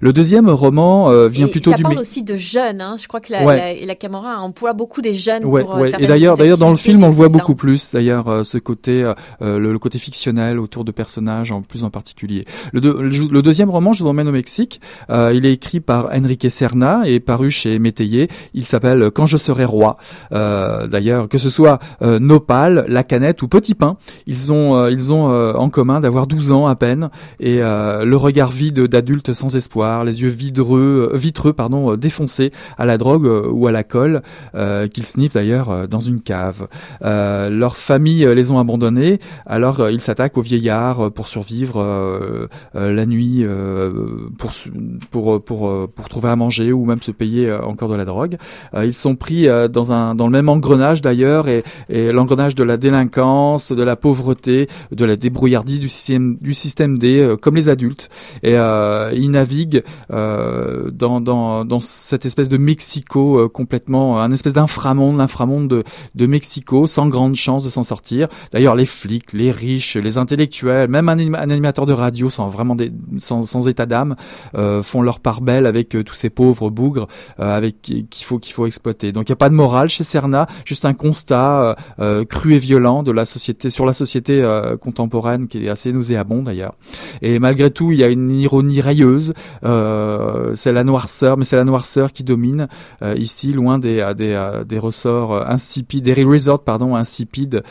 Le 0.00 0.12
deuxième 0.12 0.48
roman 0.48 1.10
euh, 1.10 1.28
vient 1.28 1.46
et 1.46 1.50
plutôt 1.50 1.70
ça 1.70 1.76
du. 1.76 1.82
parle 1.82 1.98
aussi 1.98 2.22
de 2.22 2.36
jeunes. 2.36 2.80
Hein. 2.80 2.96
Je 3.00 3.06
crois 3.06 3.20
que 3.20 3.32
la, 3.32 3.44
ouais. 3.44 3.80
la, 3.80 3.86
la 3.86 3.94
Camorra 3.94 4.40
emploie 4.40 4.72
beaucoup 4.72 5.00
des 5.00 5.14
jeunes 5.14 5.44
ouais, 5.44 5.62
pour 5.62 5.76
ouais. 5.76 5.90
Et 5.98 6.06
d'ailleurs, 6.06 6.36
d'ailleurs, 6.36 6.58
dans 6.58 6.70
le 6.70 6.76
film, 6.76 7.04
on 7.04 7.08
le 7.08 7.12
voit 7.12 7.28
beaucoup 7.28 7.54
plus. 7.54 7.92
D'ailleurs, 7.92 8.28
euh, 8.28 8.42
ce 8.42 8.58
côté, 8.58 9.02
euh, 9.02 9.58
le, 9.58 9.72
le, 9.72 9.78
côté 9.78 9.98
fictionnel 9.98 10.58
autour 10.58 10.84
de 10.84 10.92
personnages, 10.92 11.52
en 11.52 11.62
plus 11.62 11.84
en 11.84 11.90
particulier. 11.90 12.44
Le, 12.72 12.80
de, 12.80 12.90
le, 12.90 13.42
deuxième 13.42 13.70
roman, 13.70 13.92
je 13.92 14.02
vous 14.02 14.08
emmène 14.08 14.28
au 14.28 14.32
Mexique. 14.32 14.80
Euh, 15.10 15.32
il 15.34 15.46
est 15.46 15.52
écrit 15.52 15.80
par 15.80 16.08
Enrique 16.12 16.50
Serna 16.50 17.02
et 17.04 17.20
paru 17.20 17.50
chez 17.50 17.78
Métayer. 17.78 18.28
Il 18.54 18.66
s'appelle 18.66 19.10
Quand 19.10 19.26
je 19.26 19.36
serai 19.36 19.64
roi. 19.64 19.96
Euh, 20.32 20.86
D'ailleurs, 20.86 21.28
que 21.28 21.38
ce 21.38 21.50
soit 21.50 21.78
euh, 22.02 22.18
Nopal, 22.18 22.84
La 22.88 23.04
Canette 23.04 23.42
ou 23.42 23.48
Petit 23.48 23.74
Pain, 23.74 23.96
ils 24.26 24.52
ont 24.52 24.76
euh, 24.76 24.90
ils 24.90 25.12
ont 25.12 25.30
euh, 25.30 25.52
en 25.54 25.70
commun 25.70 26.00
d'avoir 26.00 26.26
12 26.26 26.52
ans 26.52 26.66
à 26.66 26.74
peine 26.74 27.10
et 27.38 27.60
le 27.60 28.14
regard 28.16 28.50
vide 28.50 28.86
d'adultes 28.86 29.32
sans 29.32 29.54
espoir, 29.56 30.04
les 30.04 30.22
yeux 30.22 30.28
vidreux, 30.28 31.12
vitreux 31.14 31.52
pardon, 31.52 31.96
défoncés 31.96 32.52
à 32.78 32.86
la 32.86 32.98
drogue 32.98 33.30
ou 33.50 33.66
à 33.66 33.72
la 33.72 33.82
colle, 33.84 34.22
qu'ils 34.92 35.06
sniffent 35.06 35.34
d'ailleurs 35.34 35.88
dans 35.88 36.00
une 36.00 36.20
cave. 36.20 36.66
leurs 37.02 37.76
familles 37.76 38.26
les 38.34 38.50
ont 38.50 38.58
abandonnés, 38.58 39.20
alors 39.46 39.88
ils 39.90 40.00
s'attaquent 40.00 40.38
aux 40.38 40.42
vieillards 40.42 41.12
pour 41.12 41.28
survivre 41.28 42.48
la 42.74 43.06
nuit, 43.06 43.46
pour 44.38 44.50
pour 45.10 45.44
pour 45.44 45.88
pour 45.88 46.08
trouver 46.08 46.28
à 46.28 46.36
manger 46.36 46.72
ou 46.72 46.84
même 46.84 47.02
se 47.02 47.10
payer 47.12 47.52
encore 47.52 47.88
de 47.88 47.96
la 47.96 48.04
drogue. 48.04 48.36
ils 48.82 48.94
sont 48.94 49.16
pris 49.16 49.46
dans 49.70 49.92
un 49.92 50.14
dans 50.20 50.26
le 50.26 50.32
même 50.32 50.50
engrenage 50.50 51.00
d'ailleurs 51.00 51.48
et, 51.48 51.64
l'engrenage 51.88 52.54
de 52.54 52.62
la 52.62 52.76
délinquance, 52.76 53.72
de 53.72 53.82
la 53.82 53.96
pauvreté, 53.96 54.68
de 54.92 55.04
la 55.06 55.16
débrouillardise 55.16 55.80
du 55.80 55.88
système 55.88 56.36
du 56.42 56.52
système 56.52 56.98
D 56.98 57.20
euh, 57.20 57.36
comme 57.36 57.56
les 57.56 57.70
adultes 57.70 58.10
et 58.42 58.52
euh, 58.56 59.10
ils 59.14 59.30
naviguent 59.30 59.82
euh, 60.12 60.90
dans, 60.90 61.20
dans 61.22 61.80
cette 61.80 62.26
espèce 62.26 62.50
de 62.50 62.58
Mexico 62.58 63.38
euh, 63.38 63.48
complètement 63.48 64.20
un 64.20 64.30
espèce 64.30 64.52
d'inframonde 64.52 65.16
l'inframonde 65.16 65.68
de, 65.68 65.84
de 66.14 66.26
Mexico 66.26 66.86
sans 66.86 67.08
grande 67.08 67.34
chance 67.34 67.64
de 67.64 67.70
s'en 67.70 67.82
sortir. 67.82 68.28
D'ailleurs 68.52 68.74
les 68.74 68.84
flics, 68.84 69.32
les 69.32 69.50
riches, 69.50 69.96
les 69.96 70.18
intellectuels, 70.18 70.90
même 70.90 71.08
un, 71.08 71.18
animateur 71.34 71.86
de 71.86 71.94
radio 71.94 72.28
sans 72.28 72.48
vraiment 72.48 72.74
des, 72.74 72.92
sans, 73.18 73.68
état 73.68 73.86
d'âme 73.86 74.16
font 74.82 75.00
leur 75.00 75.20
part 75.20 75.40
belle 75.40 75.64
avec 75.64 75.88
tous 76.04 76.14
ces 76.14 76.28
pauvres 76.28 76.68
bougres 76.68 77.08
avec 77.38 77.80
qu'il 77.80 78.24
faut 78.24 78.38
qu'il 78.38 78.52
faut 78.52 78.66
exploiter. 78.66 79.12
Donc 79.12 79.28
il 79.28 79.32
n'y 79.32 79.34
a 79.34 79.36
pas 79.36 79.48
de 79.48 79.54
morale 79.54 79.88
chez 79.88 80.04
Cerna, 80.10 80.46
juste 80.64 80.84
un 80.84 80.94
constat 80.94 81.62
euh, 81.62 81.74
euh, 82.00 82.24
cru 82.24 82.54
et 82.54 82.58
violent 82.58 83.02
de 83.02 83.12
la 83.12 83.24
société 83.24 83.70
sur 83.70 83.86
la 83.86 83.92
société 83.92 84.42
euh, 84.42 84.76
contemporaine 84.76 85.46
qui 85.46 85.64
est 85.64 85.68
assez 85.68 85.92
nauséabond 85.92 86.42
d'ailleurs. 86.42 86.74
Et 87.22 87.38
malgré 87.38 87.70
tout, 87.70 87.92
il 87.92 88.00
y 88.00 88.04
a 88.04 88.08
une 88.08 88.30
ironie 88.30 88.80
railleuse. 88.80 89.32
c'est 89.62 90.72
la 90.72 90.84
noirceur, 90.84 91.36
mais 91.36 91.44
c'est 91.44 91.56
la 91.56 91.64
noirceur 91.64 92.12
qui 92.12 92.24
domine 92.24 92.68
ici, 93.16 93.52
loin 93.52 93.78
des 93.78 94.00
des, 94.16 94.78
ressorts 94.78 95.48
insipides, 95.48 96.04
des 96.04 96.24
resorts 96.24 96.64
pardon 96.64 96.96
insipides 96.96 97.62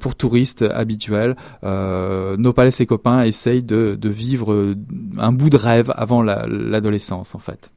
pour 0.00 0.16
touristes 0.16 0.62
habituels. 0.62 1.36
Nopal 1.62 2.70
et 2.78 2.86
copains 2.86 3.22
essayent 3.22 3.62
de, 3.62 3.96
de 4.00 4.08
vivre 4.08 4.74
un 5.18 5.32
bout 5.32 5.50
de 5.50 5.56
rêve 5.56 5.92
avant 5.96 6.22
l'adolescence 6.22 7.34
en 7.34 7.38
fait. 7.38 7.70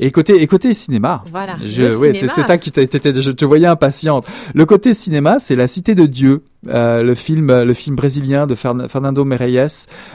Et 0.00 0.10
côté, 0.10 0.42
et 0.42 0.46
côté 0.46 0.74
cinéma. 0.74 1.24
Voilà. 1.30 1.56
Je, 1.64 1.94
ouais, 1.96 2.12
c'est 2.12 2.28
ça 2.28 2.58
qui 2.58 2.70
t'étais, 2.70 3.20
je 3.20 3.30
te 3.30 3.44
voyais 3.44 3.66
impatiente. 3.66 4.26
Le 4.54 4.66
côté 4.66 4.94
cinéma, 4.94 5.38
c'est 5.38 5.56
La 5.56 5.66
Cité 5.66 5.94
de 5.94 6.06
Dieu 6.06 6.42
euh, 6.68 7.02
le 7.02 7.16
film, 7.16 7.62
le 7.62 7.74
film 7.74 7.96
brésilien 7.96 8.46
de 8.46 8.54
Fernando 8.54 9.24
Meirelles. 9.24 9.66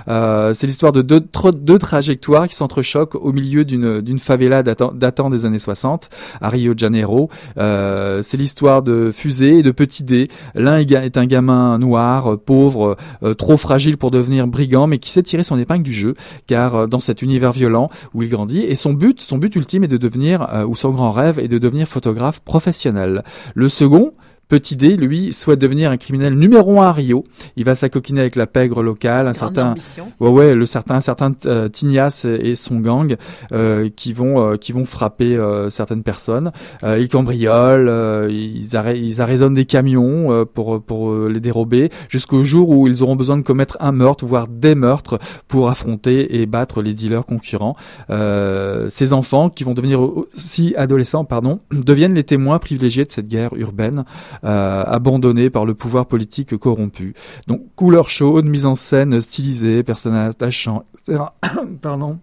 Euh, 0.08 0.54
c'est 0.54 0.66
l'histoire 0.66 0.94
de 0.94 1.02
deux, 1.02 1.20
deux 1.20 1.78
trajectoires 1.78 2.48
qui 2.48 2.56
s'entrechoquent 2.56 3.16
au 3.16 3.34
milieu 3.34 3.66
d'une 3.66 4.00
d'une 4.00 4.20
favela 4.20 4.64
datant, 4.64 4.94
datant, 4.94 5.30
des 5.30 5.46
années 5.46 5.60
60 5.60 6.10
à 6.40 6.50
Rio 6.50 6.74
de 6.74 6.80
Janeiro. 6.80 7.30
Euh, 7.58 8.22
c'est 8.22 8.38
l'histoire 8.38 8.82
de 8.82 9.12
fusée 9.12 9.60
et 9.60 9.64
de 9.64 9.72
petit 9.72 10.04
dé. 10.04 10.30
L'un 10.56 10.78
est 10.80 11.18
un 11.18 11.26
gamin 11.26 11.78
noir, 11.80 12.38
pauvre, 12.40 12.96
trop 13.38 13.58
fragile 13.58 13.98
pour 13.98 14.12
devenir 14.12 14.48
brigand, 14.48 14.88
mais 14.88 15.00
qui 15.00 15.10
sait 15.10 15.24
tirer 15.24 15.44
son 15.44 15.60
épingle 15.60 15.84
du 15.84 15.94
jeu, 15.94 16.16
car 16.48 16.88
dans 16.88 17.00
cet 17.00 17.22
univers 17.22 17.52
violent 17.52 17.90
où 18.14 18.24
il 18.24 18.30
grandit, 18.30 18.62
et 18.62 18.76
son 18.76 18.94
but, 18.94 19.20
son 19.20 19.38
but 19.38 19.47
ultime 19.56 19.84
est 19.84 19.88
de 19.88 19.98
devenir, 19.98 20.48
ou 20.68 20.76
son 20.76 20.92
grand 20.92 21.12
rêve 21.12 21.40
est 21.40 21.48
de 21.48 21.58
devenir 21.58 21.88
photographe 21.88 22.40
professionnel. 22.42 23.24
Le 23.56 23.70
second, 23.70 24.14
Petit 24.48 24.78
D, 24.78 24.96
lui, 24.96 25.34
souhaite 25.34 25.60
devenir 25.60 25.92
un 25.92 25.98
criminel 25.98 26.34
numéro 26.34 26.80
un 26.80 26.86
à 26.86 26.94
Rio. 26.94 27.26
Il 27.58 27.66
va 27.66 27.76
s'acoquiner 27.76 28.22
avec 28.22 28.38
la 28.38 28.48
pègre 28.48 28.82
locale, 28.82 29.28
un 29.28 29.34
certain, 29.34 29.76
ouais, 30.22 30.30
ouais, 30.30 30.56
le 30.56 30.66
certain, 30.66 30.96
un 30.96 31.02
certain 31.02 31.34
euh, 31.46 31.68
Tignas 31.68 32.26
et 32.26 32.56
son 32.56 32.80
gang 32.80 33.18
euh, 33.52 33.90
qui 33.94 34.14
vont, 34.14 34.42
euh, 34.42 34.56
qui 34.56 34.72
vont 34.72 34.86
frapper 34.86 35.36
euh, 35.36 35.70
certaines 35.70 36.02
personnes. 36.02 36.54
Euh, 36.84 36.98
ils 36.98 37.10
cambriolent, 37.10 37.90
euh, 37.90 38.30
ils, 38.32 38.78
arrêtent, 38.78 39.00
ils 39.02 39.22
arraisonnent 39.22 39.54
des 39.54 39.66
camions 39.66 40.46
pour, 40.54 40.82
pour 40.82 41.14
les 41.14 41.42
dérober, 41.42 41.90
jusqu'au 42.08 42.44
jour 42.44 42.70
où 42.70 42.88
ils 42.88 43.04
auront 43.04 43.18
besoin 43.18 43.36
de 43.36 43.42
commettre 43.44 43.76
un 43.82 43.92
meurtre, 43.92 44.26
voire 44.26 44.48
des 44.48 44.76
meurtres, 44.76 45.20
pour 45.50 45.70
affronter 45.70 46.40
et 46.42 46.46
battre 46.46 46.82
les 46.82 46.94
dealers 46.94 47.26
concurrents. 47.26 47.76
ces 48.08 49.12
enfants, 49.12 49.50
qui 49.50 49.66
vont 49.66 49.74
devenir 49.74 50.00
aussi 50.00 50.74
adolescents, 50.78 51.26
pardon, 51.26 51.60
deviennent 51.72 52.14
les 52.14 52.24
témoins 52.24 52.60
privilégiés 52.60 53.04
de 53.04 53.12
cette 53.12 53.28
guerre 53.28 53.54
urbaine 53.58 54.06
euh, 54.44 54.84
abandonné 54.86 55.50
par 55.50 55.66
le 55.66 55.74
pouvoir 55.74 56.06
politique 56.06 56.56
corrompu. 56.58 57.14
Donc 57.48 57.62
couleur 57.76 58.10
chaude, 58.10 58.46
mise 58.46 58.66
en 58.66 58.76
scène 58.76 59.20
stylisée, 59.20 59.84
personnages 59.84 60.30
attachants, 60.30 60.84
etc. 60.94 61.20
Pardon 61.82 62.20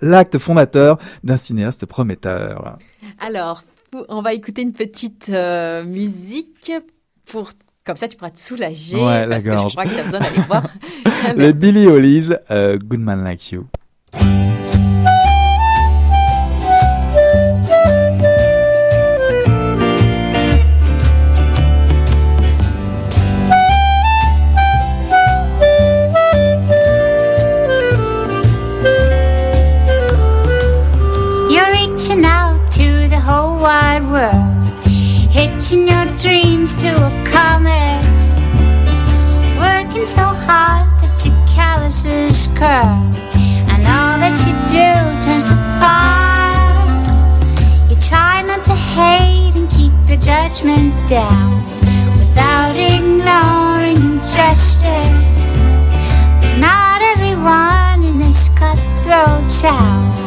l'acte 0.00 0.38
fondateur 0.38 0.98
d'un 1.22 1.36
cinéaste 1.36 1.86
prometteur. 1.86 2.76
Alors, 3.20 3.62
on 4.08 4.22
va 4.22 4.34
écouter 4.34 4.62
une 4.62 4.72
petite 4.72 5.30
euh, 5.32 5.84
musique 5.84 6.72
pour 7.26 7.52
comme 7.84 7.96
ça 7.96 8.08
tu 8.08 8.16
pourras 8.16 8.30
te 8.30 8.40
soulager 8.40 8.96
ouais, 8.96 9.26
parce 9.28 9.44
que 9.44 9.50
je 9.50 9.72
crois 9.72 9.84
que 9.84 9.90
tu 9.90 10.00
as 10.00 10.04
besoin 10.04 10.20
d'aller 10.20 10.40
voir. 10.46 10.64
Les 11.36 11.52
Billy 11.52 11.86
Hollies, 11.86 12.30
uh, 12.50 12.78
Good 12.78 13.00
Man 13.00 13.22
Like 13.22 13.52
You. 13.52 13.66
To 36.84 36.92
a 36.92 37.24
comet. 37.24 38.04
Working 39.56 40.04
so 40.04 40.20
hard 40.44 40.84
that 41.00 41.16
your 41.24 41.34
calluses 41.48 42.48
curl, 42.48 43.08
and 43.72 43.82
all 43.88 44.18
that 44.20 44.36
you 44.44 44.52
do 44.68 44.92
turns 45.24 45.48
to 45.48 45.56
fire. 45.80 46.52
You 47.88 47.96
try 47.96 48.42
not 48.42 48.64
to 48.64 48.74
hate 48.74 49.56
and 49.56 49.68
keep 49.70 49.92
your 50.06 50.20
judgment 50.20 50.92
down 51.08 51.56
without 52.18 52.76
ignoring 52.76 53.96
injustice. 53.96 55.56
But 56.40 56.58
not 56.58 57.00
everyone 57.16 58.04
in 58.04 58.20
this 58.20 58.50
cutthroat 58.50 59.50
town 59.50 60.23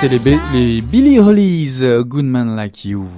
C'était 0.00 0.16
les, 0.16 0.38
les, 0.52 0.80
Billy 0.80 1.18
Hollies, 1.18 1.78
euh, 1.80 2.04
Good 2.04 2.24
Man 2.24 2.54
Like 2.54 2.84
You. 2.84 3.08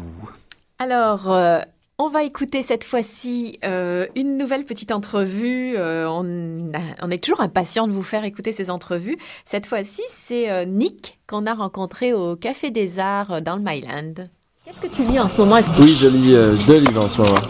Alors, 0.78 1.30
euh, 1.30 1.60
on 1.98 2.08
va 2.08 2.22
écouter 2.22 2.62
cette 2.62 2.84
fois-ci 2.84 3.58
euh, 3.66 4.06
une 4.16 4.38
nouvelle 4.38 4.64
petite 4.64 4.90
entrevue. 4.90 5.76
on, 5.76 6.72
on, 7.02 7.10
est 7.10 7.22
toujours 7.22 7.42
impatient 7.42 7.86
de 7.86 7.92
vous 7.92 8.02
faire 8.02 8.24
écouter 8.24 8.52
ces 8.52 8.70
entrevues. 8.70 9.18
Cette 9.44 9.66
fois-ci, 9.66 10.00
c'est 10.08 10.64
Nick 10.64 11.18
qu'on 11.26 11.44
a 11.44 11.52
rencontré 11.52 12.14
au 12.14 12.34
Café 12.36 12.70
des 12.70 12.98
Arts 12.98 13.42
dans 13.42 13.56
le 13.56 13.62
Myland. 13.62 14.28
Qu'est-ce 14.64 14.80
que 14.80 14.86
tu 14.86 15.02
lis 15.02 15.20
en 15.20 15.28
ce 15.28 15.36
moment? 15.36 15.56
Oui, 15.78 15.94
je 16.00 16.06
lis 16.08 16.34
deux 16.66 16.78
livres 16.78 17.04
en 17.04 17.08
ce 17.10 17.20
moment. 17.20 17.40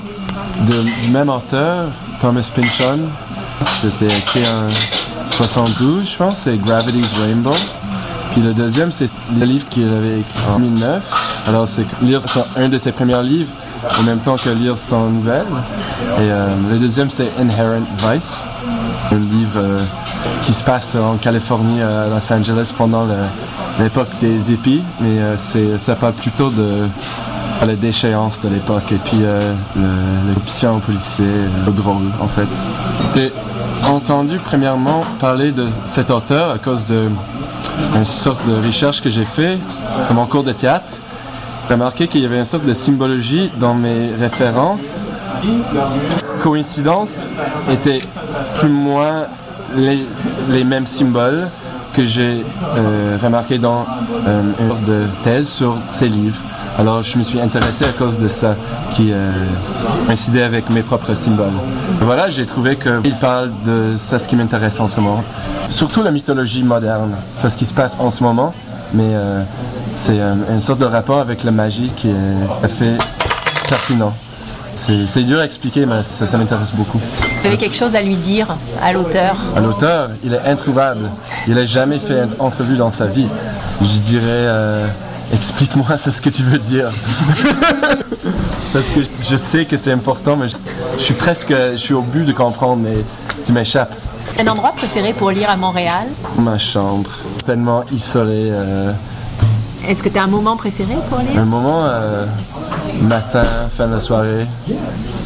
De, 0.68 1.04
du 1.04 1.10
même 1.12 1.28
auteur, 1.28 1.88
Thomas 2.20 2.50
Pynchon. 2.52 2.98
C'était 3.80 4.06
écrit 4.06 4.44
en 4.44 4.68
72, 5.36 6.10
je 6.10 6.16
pense, 6.16 6.38
c'est 6.38 6.56
Gravity's 6.56 7.12
Rainbow. 7.18 7.54
Puis 8.32 8.40
le 8.42 8.52
deuxième, 8.52 8.92
c'est 8.92 9.10
le 9.38 9.44
livre 9.44 9.68
qu'il 9.68 9.84
avait 9.84 10.20
écrit 10.20 10.40
en 10.54 10.58
2009. 10.58 11.44
Alors, 11.48 11.66
c'est 11.66 11.84
lire 12.02 12.20
un 12.56 12.68
de 12.68 12.78
ses 12.78 12.92
premiers 12.92 13.22
livres 13.22 13.50
en 13.98 14.02
même 14.02 14.18
temps 14.18 14.36
que 14.36 14.50
lire 14.50 14.78
son 14.78 15.10
nouvelle. 15.10 15.46
Et 16.18 16.30
euh, 16.30 16.48
le 16.70 16.78
deuxième, 16.78 17.10
c'est 17.10 17.28
Inherent 17.40 17.82
Vice, 17.98 18.40
un 19.12 19.16
livre 19.16 19.56
euh, 19.56 19.78
qui 20.44 20.54
se 20.54 20.62
passe 20.62 20.94
en 20.94 21.16
Californie, 21.16 21.82
à 21.82 22.08
Los 22.08 22.32
Angeles, 22.32 22.72
pendant 22.76 23.06
l'époque 23.78 24.08
des 24.20 24.52
épis. 24.52 24.82
Mais 25.00 25.18
euh, 25.18 25.78
ça 25.78 25.94
parle 25.94 26.14
plutôt 26.14 26.50
de 26.50 26.86
la 27.66 27.74
déchéance 27.74 28.40
de 28.40 28.48
l'époque 28.48 28.90
et 28.90 28.98
puis 29.04 29.20
l'option 30.34 30.78
policier, 30.80 31.26
le 31.66 31.72
drogue, 31.72 32.08
en 32.18 32.26
fait. 32.26 32.48
J'ai 33.14 33.30
entendu 33.86 34.38
premièrement 34.42 35.04
parler 35.20 35.52
de 35.52 35.66
cet 35.86 36.10
auteur 36.10 36.50
à 36.50 36.58
cause 36.58 36.86
de 36.86 37.10
une 37.96 38.06
sorte 38.06 38.46
de 38.46 38.66
recherche 38.66 39.02
que 39.02 39.10
j'ai 39.10 39.24
fait 39.24 39.58
dans 40.08 40.14
mon 40.14 40.26
cours 40.26 40.44
de 40.44 40.52
théâtre. 40.52 40.86
J'ai 41.68 41.74
remarqué 41.74 42.08
qu'il 42.08 42.22
y 42.22 42.24
avait 42.24 42.38
une 42.38 42.44
sorte 42.44 42.64
de 42.64 42.74
symbologie 42.74 43.50
dans 43.58 43.74
mes 43.74 44.10
références. 44.18 45.00
Coïncidence 46.42 47.20
était 47.70 48.00
plus 48.58 48.68
ou 48.68 48.72
moins 48.72 49.26
les, 49.76 50.64
mêmes 50.64 50.86
symboles 50.86 51.48
que 51.94 52.04
j'ai 52.04 52.44
euh, 52.76 53.16
remarqué 53.22 53.58
dans 53.58 53.86
euh, 54.26 54.42
une 54.60 54.68
sorte 54.68 54.84
de 54.84 55.04
thèse 55.22 55.48
sur 55.48 55.76
ces 55.84 56.08
livres. 56.08 56.40
Alors 56.80 57.02
je 57.02 57.18
me 57.18 57.24
suis 57.24 57.38
intéressé 57.38 57.84
à 57.84 57.92
cause 57.92 58.18
de 58.18 58.26
ça, 58.26 58.56
qui 58.96 59.12
euh, 59.12 59.30
coïncidait 60.06 60.42
avec 60.42 60.70
mes 60.70 60.80
propres 60.80 61.12
symboles. 61.12 61.52
voilà, 62.00 62.30
j'ai 62.30 62.46
trouvé 62.46 62.76
qu'il 62.76 63.14
parle 63.16 63.50
de 63.66 63.98
ça 63.98 64.18
ce 64.18 64.26
qui 64.26 64.34
m'intéresse 64.34 64.80
en 64.80 64.88
ce 64.88 64.98
moment. 64.98 65.22
Surtout 65.68 66.02
la 66.02 66.10
mythologie 66.10 66.62
moderne, 66.62 67.14
c'est 67.36 67.50
ce 67.50 67.58
qui 67.58 67.66
se 67.66 67.74
passe 67.74 67.98
en 67.98 68.10
ce 68.10 68.22
moment, 68.22 68.54
mais 68.94 69.10
euh, 69.12 69.42
c'est 69.92 70.18
une 70.18 70.62
sorte 70.62 70.78
de 70.78 70.86
rapport 70.86 71.18
avec 71.18 71.44
la 71.44 71.50
magie 71.50 71.90
qui 71.98 72.08
est 72.08 72.68
fait 72.68 72.96
pertinent. 73.68 74.14
C'est 74.74 75.24
dur 75.24 75.38
à 75.38 75.44
expliquer, 75.44 75.84
mais 75.84 76.02
ça, 76.02 76.38
m'intéresse 76.38 76.72
beaucoup. 76.72 76.98
Vous 77.42 77.46
avez 77.46 77.58
quelque 77.58 77.76
chose 77.76 77.94
à 77.94 78.00
lui 78.00 78.16
dire 78.16 78.46
à 78.82 78.94
l'auteur? 78.94 79.36
À 79.54 79.60
l'auteur, 79.60 80.08
il 80.24 80.32
est 80.32 80.48
introuvable. 80.48 81.10
Il 81.46 81.56
n'a 81.56 81.66
jamais 81.66 81.98
fait 81.98 82.20
une 82.22 82.34
entrevue 82.38 82.78
dans 82.78 82.90
sa 82.90 83.04
vie. 83.04 83.28
Je 83.82 83.98
dirais... 83.98 84.24
Euh, 84.24 84.86
Explique-moi 85.32 85.96
ce 85.96 86.20
que 86.20 86.30
tu 86.30 86.42
veux 86.42 86.58
dire. 86.58 86.90
Parce 88.72 88.90
que 88.90 89.00
je 89.28 89.36
sais 89.36 89.64
que 89.64 89.76
c'est 89.76 89.92
important, 89.92 90.36
mais 90.36 90.46
je, 90.98 91.02
suis 91.02 91.14
presque, 91.14 91.52
je 91.72 91.76
suis 91.76 91.94
au 91.94 92.02
but 92.02 92.24
de 92.24 92.32
comprendre, 92.32 92.82
mais 92.82 92.96
tu 93.46 93.52
m'échappes. 93.52 93.94
C'est 94.30 94.42
un 94.42 94.48
endroit 94.48 94.72
préféré 94.72 95.12
pour 95.12 95.30
lire 95.30 95.50
à 95.50 95.56
Montréal? 95.56 96.06
Ma 96.38 96.58
chambre, 96.58 97.10
pleinement 97.44 97.84
isolée. 97.92 98.50
Euh. 98.52 98.92
Est-ce 99.88 100.02
que 100.02 100.08
tu 100.08 100.18
as 100.18 100.24
un 100.24 100.28
moment 100.28 100.56
préféré 100.56 100.94
pour 101.08 101.18
lire? 101.18 101.40
Un 101.40 101.44
moment, 101.44 101.84
euh, 101.84 102.26
matin, 103.02 103.44
fin 103.76 103.88
de 103.88 103.94
la 103.94 104.00
soirée. 104.00 104.46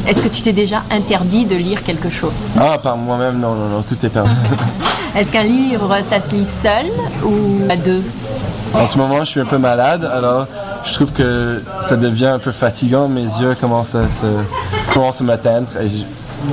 Est-ce 0.07 0.21
que 0.21 0.27
tu 0.27 0.41
t'es 0.41 0.53
déjà 0.53 0.81
interdit 0.91 1.45
de 1.45 1.55
lire 1.55 1.83
quelque 1.83 2.09
chose? 2.09 2.31
Ah, 2.59 2.77
par 2.77 2.97
moi-même, 2.97 3.39
non, 3.39 3.53
non, 3.55 3.69
non, 3.69 3.81
tout 3.81 3.97
est 4.03 4.09
permis. 4.09 4.29
Est-ce 5.15 5.31
qu'un 5.31 5.43
livre, 5.43 5.97
ça 6.07 6.21
se 6.21 6.33
lit 6.33 6.47
seul 6.61 6.85
ou 7.23 7.69
à 7.69 7.75
deux? 7.75 8.03
En 8.75 8.87
ce 8.87 8.97
moment, 8.97 9.19
je 9.19 9.25
suis 9.29 9.39
un 9.39 9.45
peu 9.45 9.57
malade, 9.57 10.09
alors 10.11 10.47
je 10.85 10.93
trouve 10.93 11.11
que 11.11 11.61
ça 11.87 11.95
devient 11.95 12.27
un 12.27 12.39
peu 12.39 12.51
fatigant. 12.51 13.07
Mes 13.07 13.23
yeux 13.23 13.55
commencent 13.59 13.95
à 13.95 14.09
se, 14.09 14.93
commencent 14.93 15.21
à 15.21 15.23
m'atteindre. 15.23 15.67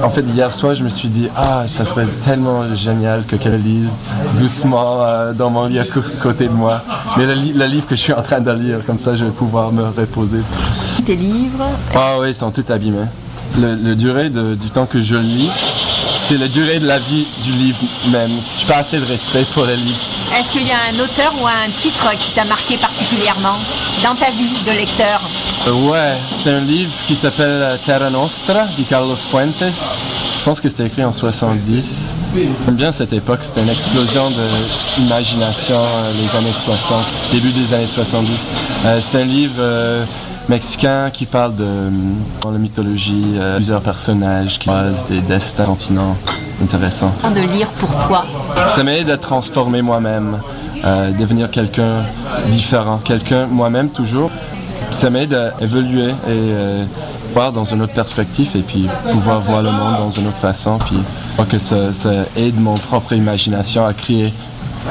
en 0.03 0.11
fait, 0.11 0.23
hier 0.23 0.53
soir, 0.55 0.75
je 0.75 0.85
me 0.85 0.89
suis 0.89 1.09
dit, 1.09 1.29
ah, 1.37 1.65
ça 1.69 1.85
serait 1.85 2.07
tellement 2.25 2.63
génial 2.75 3.25
que 3.25 3.37
quelqu'un 3.37 3.57
lise 3.57 3.93
doucement 4.39 5.03
euh, 5.03 5.33
dans 5.33 5.51
mon 5.51 5.67
lit 5.67 5.79
à 5.79 5.85
côté 6.23 6.47
de 6.47 6.53
moi. 6.53 6.83
Mais 7.17 7.27
le, 7.27 7.67
livre 7.67 7.87
que 7.87 7.97
je 7.97 8.01
suis 8.01 8.13
en 8.13 8.23
train 8.23 8.41
de 8.41 8.51
lire, 8.53 8.79
comme 8.87 8.99
ça, 8.99 9.17
je 9.17 9.25
vais 9.25 9.31
pouvoir 9.31 9.73
me 9.73 9.85
reposer. 9.85 10.41
Tes 11.05 11.17
livres 11.17 11.65
Ah 11.95 12.17
oui, 12.21 12.29
ils 12.31 12.35
sont 12.35 12.51
tous 12.51 12.71
abîmés. 12.73 13.07
Le, 13.59 13.95
durée 13.95 14.31
du 14.31 14.71
temps 14.71 14.87
que 14.87 15.01
je 15.03 15.17
lis, 15.17 15.51
c'est 16.29 16.39
la 16.39 16.49
durée 16.49 16.79
de 16.79 16.87
la 16.87 16.99
vie 16.99 17.27
du 17.45 17.53
livre 17.53 17.81
même. 18.11 18.31
Je 18.31 18.63
n'ai 18.63 18.69
pas 18.69 18.79
assez 18.79 18.99
de 18.99 19.05
respect 19.05 19.45
pour 19.53 19.65
le 19.65 19.75
livre. 19.75 19.99
Est-ce 20.35 20.51
qu'il 20.51 20.67
y 20.67 20.71
a 20.71 20.79
un 20.91 20.99
auteur 20.99 21.35
ou 21.43 21.47
un 21.47 21.69
titre 21.77 22.09
qui 22.19 22.33
t'a 22.33 22.45
marqué 22.47 22.79
particulièrement 22.79 23.59
dans 24.03 24.15
ta 24.15 24.31
vie 24.31 24.55
de 24.65 24.71
lecteur 24.71 25.21
euh, 25.67 25.91
Ouais, 25.91 26.15
c'est 26.43 26.51
un 26.51 26.61
livre 26.61 26.93
qui 27.07 27.15
s'appelle 27.15 27.61
euh, 27.63 27.77
Terra 27.85 28.09
Nostra 28.09 28.65
de 28.79 28.83
Carlos 28.85 29.17
Fuentes. 29.17 29.63
Je 29.63 30.43
pense 30.43 30.59
que 30.61 30.71
c'était 30.71 30.87
écrit 30.87 31.05
en 31.05 31.13
70. 31.13 32.13
J'aime 32.35 32.75
bien 32.75 32.93
cette 32.93 33.13
époque, 33.13 33.41
c'était 33.43 33.61
une 33.61 33.69
explosion 33.69 34.31
d'imagination, 34.97 35.77
euh, 35.77 36.13
les 36.23 36.39
années 36.39 36.57
60, 36.65 37.05
début 37.33 37.53
des 37.53 37.75
années 37.75 37.87
70. 37.87 38.33
c'est 39.03 39.21
un 39.21 39.25
livre 39.25 39.63
mexicain 40.53 41.09
qui 41.11 41.25
parle 41.25 41.57
de 41.57 41.89
la 42.45 42.59
mythologie, 42.59 43.39
plusieurs 43.57 43.81
personnages 43.81 44.59
qui 44.59 44.67
passent 44.67 45.07
des 45.09 45.21
destins 45.21 45.65
continents 45.65 46.15
intéressant. 46.63 47.11
De 47.35 47.41
lire 47.55 47.69
pour 47.81 47.89
toi 48.07 48.25
Ça 48.75 48.85
m'aide 48.85 49.09
à 49.09 49.17
transformer 49.17 49.81
moi-même, 49.81 50.39
à 50.85 51.11
devenir 51.11 51.51
quelqu'un 51.51 52.03
différent, 52.49 52.99
quelqu'un 53.03 53.47
moi-même 53.47 53.89
toujours. 53.89 54.31
Ça 54.93 55.09
m'aide 55.09 55.33
à 55.33 55.55
évoluer 55.63 56.11
et 56.11 56.15
euh, 56.29 56.85
voir 57.33 57.53
dans 57.53 57.65
une 57.65 57.81
autre 57.81 57.95
perspective 57.95 58.51
et 58.55 58.61
puis 58.61 58.87
pouvoir 59.11 59.41
voir 59.41 59.63
le 59.63 59.71
monde 59.71 59.97
dans 59.99 60.11
une 60.11 60.27
autre 60.27 60.37
façon. 60.37 60.79
Puis 60.79 60.99
que 61.51 61.59
ça, 61.59 61.77
aide 62.37 62.61
mon 62.61 62.75
propre 62.75 63.15
imagination 63.15 63.87
à 63.87 63.95
créer 63.95 64.33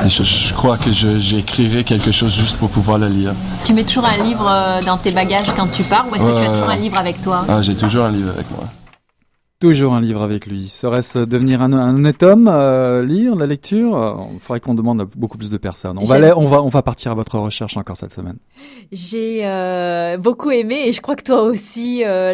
je, 0.07 0.53
crois 0.53 0.77
que 0.77 0.91
j'écrirai 0.91 1.83
quelque 1.83 2.11
chose 2.11 2.33
juste 2.35 2.57
pour 2.57 2.69
pouvoir 2.69 2.97
le 2.97 3.07
lire. 3.07 3.33
Tu 3.65 3.73
mets 3.73 3.83
toujours 3.83 4.05
un 4.05 4.23
livre 4.23 4.47
euh, 4.49 4.81
dans 4.83 4.97
tes 4.97 5.11
bagages 5.11 5.47
quand 5.55 5.67
tu 5.71 5.83
pars 5.83 6.05
ou 6.11 6.15
est-ce 6.15 6.25
que 6.25 6.31
tu 6.31 6.45
as 6.45 6.49
toujours 6.49 6.69
un 6.69 6.75
livre 6.75 6.99
avec 6.99 7.21
toi? 7.21 7.45
Ah, 7.47 7.61
J'ai 7.61 7.75
toujours 7.75 8.05
un 8.05 8.11
livre 8.11 8.29
avec 8.31 8.49
moi. 8.51 8.65
Toujours 9.59 9.93
un 9.93 10.01
livre 10.01 10.23
avec 10.23 10.47
lui. 10.47 10.69
Serait-ce 10.69 11.19
devenir 11.19 11.61
un, 11.61 11.71
un 11.73 11.93
honnête 11.95 12.23
homme, 12.23 12.49
euh, 12.51 13.05
lire 13.05 13.35
la 13.35 13.45
lecture? 13.45 13.95
Euh, 13.95 14.13
Il 14.33 14.39
faudrait 14.39 14.59
qu'on 14.59 14.73
demande 14.73 15.01
à 15.01 15.05
beaucoup 15.15 15.37
plus 15.37 15.51
de 15.51 15.57
personnes. 15.57 15.99
On 15.99 16.03
va, 16.03 16.15
aller- 16.15 16.33
on 16.35 16.45
va, 16.45 16.63
on 16.63 16.67
va 16.67 16.81
partir 16.81 17.11
à 17.11 17.13
votre 17.13 17.37
recherche 17.37 17.77
encore 17.77 17.95
cette 17.95 18.11
semaine. 18.11 18.37
J'ai 18.91 19.41
euh, 19.45 20.17
beaucoup 20.17 20.49
aimé 20.49 20.85
et 20.87 20.93
je 20.93 20.99
crois 21.01 21.15
que 21.15 21.21
toi 21.23 21.43
aussi. 21.43 22.01
euh, 22.03 22.33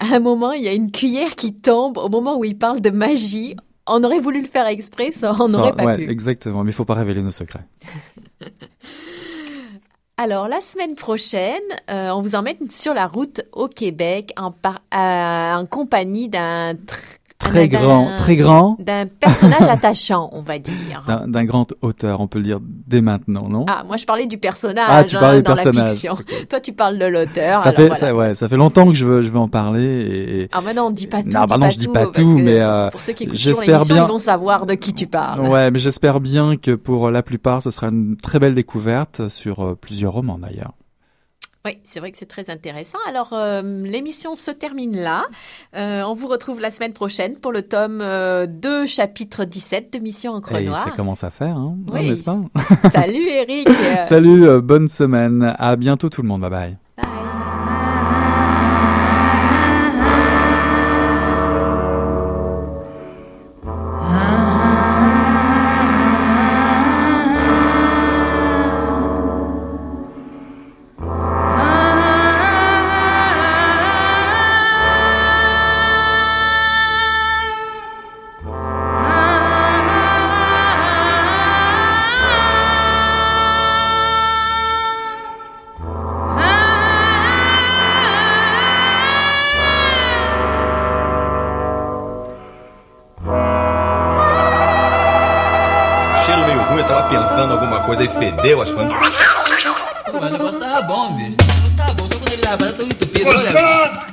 à 0.00 0.16
un 0.16 0.18
moment, 0.18 0.50
il 0.50 0.64
y 0.64 0.68
a 0.68 0.72
une 0.72 0.90
cuillère 0.90 1.36
qui 1.36 1.52
tombe 1.54 1.96
au 1.96 2.08
moment 2.08 2.36
où 2.36 2.44
il 2.44 2.58
parle 2.58 2.80
de 2.80 2.90
magie. 2.90 3.54
On 3.86 4.02
aurait 4.02 4.20
voulu 4.20 4.40
le 4.40 4.48
faire 4.48 4.66
exprès, 4.66 5.12
ça 5.12 5.34
on 5.38 5.48
n'aurait 5.48 5.72
pas 5.72 5.84
ouais, 5.84 5.96
pu. 5.96 6.10
Exactement, 6.10 6.64
mais 6.64 6.70
il 6.70 6.74
faut 6.74 6.84
pas 6.86 6.94
révéler 6.94 7.22
nos 7.22 7.30
secrets. 7.30 7.66
Alors 10.16 10.46
la 10.48 10.60
semaine 10.60 10.94
prochaine, 10.94 11.60
euh, 11.90 12.10
on 12.10 12.22
vous 12.22 12.36
emmène 12.36 12.70
sur 12.70 12.94
la 12.94 13.08
route 13.08 13.42
au 13.52 13.66
Québec 13.66 14.32
en, 14.36 14.52
par- 14.52 14.80
euh, 14.94 15.54
en 15.60 15.66
compagnie 15.66 16.28
d'un 16.28 16.74
tr- 16.74 17.18
Très 17.44 17.68
grand, 17.68 18.08
très 18.18 18.36
grand, 18.36 18.76
d'un 18.80 19.06
personnage 19.06 19.68
attachant, 19.68 20.28
on 20.32 20.40
va 20.42 20.58
dire. 20.58 21.04
d'un 21.26 21.44
grand 21.44 21.72
auteur, 21.82 22.20
on 22.20 22.26
peut 22.26 22.38
le 22.38 22.44
dire 22.44 22.58
dès 22.62 23.00
maintenant, 23.00 23.48
non? 23.48 23.64
Ah, 23.68 23.82
moi 23.86 23.96
je 23.96 24.04
parlais 24.04 24.26
du 24.26 24.38
personnage 24.38 24.84
Ah, 24.88 25.04
tu 25.04 25.16
hein, 25.16 25.20
parlais 25.20 25.38
du 25.38 25.44
dans 25.44 25.50
la 25.54 25.62
personnage. 25.62 25.90
fiction. 25.90 26.12
Ok. 26.14 26.46
Toi 26.48 26.60
tu 26.60 26.72
parles 26.72 26.98
de 26.98 27.06
l'auteur. 27.06 27.62
Ça 27.62 27.72
fait, 27.72 27.82
voilà, 27.86 27.94
ça, 27.94 28.14
ouais, 28.14 28.34
ça 28.34 28.48
fait 28.48 28.56
longtemps 28.56 28.86
que 28.88 28.94
je 28.94 29.04
veux, 29.04 29.22
je 29.22 29.28
veux 29.30 29.38
en 29.38 29.48
parler 29.48 29.84
et, 29.84 30.48
Ah 30.52 30.60
maintenant 30.60 30.86
on 30.88 30.90
dit 30.90 31.06
pas 31.06 31.22
tout. 31.22 31.28
Non, 31.32 31.44
bah 31.44 31.58
non, 31.58 31.70
je 31.70 31.78
dis 31.78 31.88
pas 31.88 32.06
tout, 32.06 32.36
mais, 32.38 32.60
euh, 32.60 32.88
pour 32.90 33.00
ceux 33.00 33.12
qui 33.12 33.24
écoutent 33.24 33.38
l'émission, 33.44 33.84
bien- 33.94 34.04
ils 34.04 34.08
vont 34.08 34.18
savoir 34.18 34.66
de 34.66 34.74
qui 34.74 34.92
tu 34.94 35.06
parles. 35.06 35.46
Ouais, 35.48 35.70
mais 35.70 35.78
j'espère 35.78 36.20
bien 36.20 36.56
que 36.56 36.72
pour 36.72 37.10
la 37.10 37.22
plupart, 37.22 37.62
ce 37.62 37.70
sera 37.70 37.88
une 37.88 38.16
très 38.16 38.38
belle 38.38 38.54
découverte 38.54 39.28
sur 39.28 39.60
euh, 39.64 39.74
plusieurs 39.80 40.12
romans 40.12 40.38
d'ailleurs. 40.38 40.72
Oui, 41.66 41.78
c'est 41.82 41.98
vrai 41.98 42.12
que 42.12 42.18
c'est 42.18 42.26
très 42.26 42.50
intéressant. 42.50 42.98
Alors, 43.08 43.32
euh, 43.32 43.62
l'émission 43.62 44.34
se 44.34 44.50
termine 44.50 44.94
là. 44.98 45.24
Euh, 45.74 46.02
on 46.02 46.12
vous 46.12 46.26
retrouve 46.26 46.60
la 46.60 46.70
semaine 46.70 46.92
prochaine 46.92 47.36
pour 47.36 47.52
le 47.52 47.62
tome 47.62 48.02
euh, 48.02 48.46
2, 48.46 48.84
chapitre 48.84 49.46
17 49.46 49.90
de 49.94 49.98
Mission 49.98 50.32
Encre 50.34 50.52
Et 50.52 50.64
ça 50.64 50.70
Noire. 50.70 50.94
commence 50.94 51.24
à 51.24 51.30
faire, 51.30 51.56
hein, 51.56 51.74
Oui, 51.90 52.10
n'est-ce 52.10 52.24
pas 52.24 52.38
Salut 52.90 53.26
Eric. 53.26 53.66
Salut, 54.06 54.46
euh, 54.46 54.60
bonne 54.60 54.88
semaine. 54.88 55.54
À 55.58 55.76
bientôt 55.76 56.10
tout 56.10 56.20
le 56.20 56.28
monde. 56.28 56.42
Bye 56.42 56.50
bye. 56.50 56.76
Tava 96.94 97.08
pensando 97.08 97.52
alguma 97.54 97.80
coisa 97.80 98.04
e 98.04 98.08
fedeu, 98.08 98.62
acho 98.62 98.72
que. 98.72 98.84
Pô, 100.10 100.20
mas 100.20 100.30
o 100.30 100.32
negócio 100.32 100.60
tava 100.60 100.82
bom, 100.82 101.16
bicho. 101.16 101.36
O 101.40 101.44
negócio 101.44 101.76
tava 101.76 101.94
bom, 101.94 102.08
só 102.08 102.16
quando 102.16 102.32
ele 102.32 102.42
tava 102.42 102.72
tão 102.72 102.86
entupido. 102.86 103.30
olha. 103.30 104.04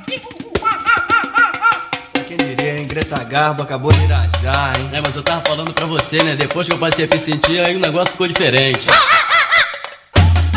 Quem 2.26 2.36
diria, 2.36 2.78
hein? 2.80 2.86
Greta 2.88 3.22
Garbo 3.22 3.62
acabou 3.62 3.92
de 3.92 4.02
irajar, 4.04 4.72
hein? 4.78 4.90
É, 4.92 5.00
mas 5.00 5.14
eu 5.14 5.22
tava 5.22 5.42
falando 5.42 5.72
pra 5.72 5.86
você, 5.86 6.22
né? 6.24 6.34
Depois 6.34 6.66
que 6.66 6.72
eu 6.72 6.78
passei 6.78 7.04
a 7.04 7.08
me 7.08 7.20
sentir, 7.20 7.60
aí 7.64 7.76
o 7.76 7.80
negócio 7.80 8.10
ficou 8.12 8.26
diferente. 8.26 8.86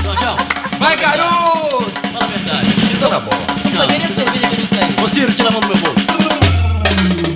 Jorjão, 0.03 0.35
Vai, 0.79 0.95
garoto! 0.97 1.91
fala 2.11 2.25
a 2.25 2.27
verdade. 2.27 2.67
Isso 2.91 3.07
tá 3.07 3.19
bom. 3.19 3.37
Não, 3.73 3.87
cerveja 3.87 4.47
que 4.47 4.55
eu 4.55 4.59
não 4.59 4.67
sei. 4.67 5.03
Ô, 5.03 5.09
Ciro, 5.09 5.31
tira 5.31 5.49
a 5.49 5.51
mão 5.51 5.61
do 5.61 5.67
meu 5.67 5.77
bolso. 5.77 6.05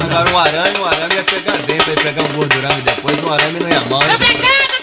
Agora 0.09 0.31
um 0.31 0.39
arame, 0.39 0.79
um 0.79 0.85
arame 0.85 1.15
ia 1.15 1.23
pegar 1.23 1.57
dentro, 1.57 1.89
ia 1.91 1.97
pegar 1.97 2.23
um 2.23 2.33
gordurame 2.33 2.81
depois, 2.81 3.23
um 3.23 3.31
arame 3.31 3.59
não 3.59 3.69
ia 3.69 3.81
mal. 3.81 4.01
hein, 4.01 4.78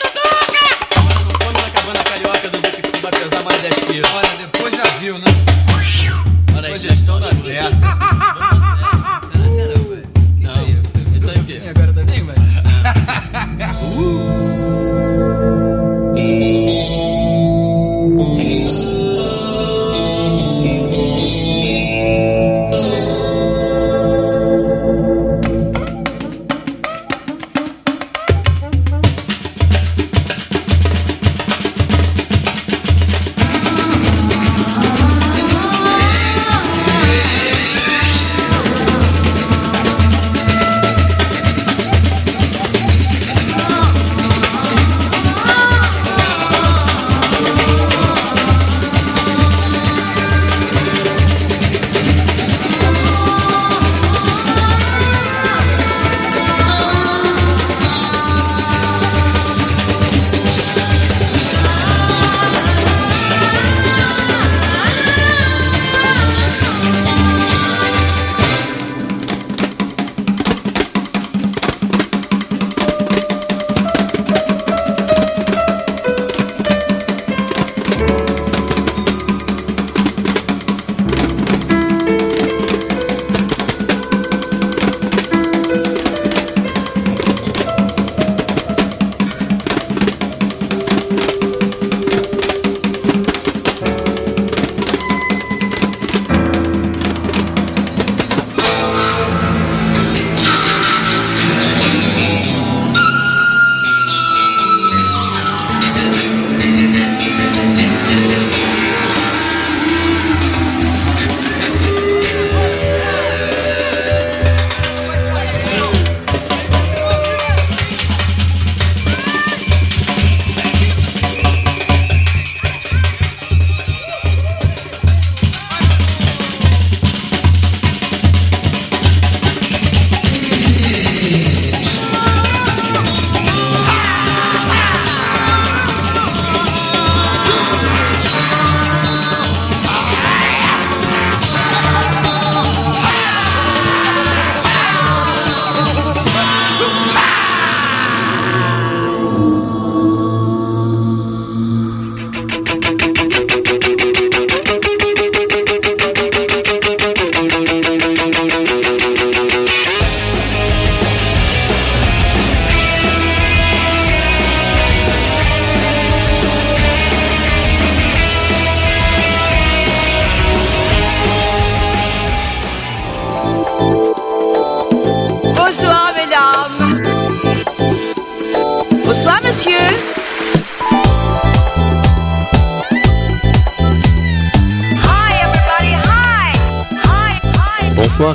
mais 4.03 4.26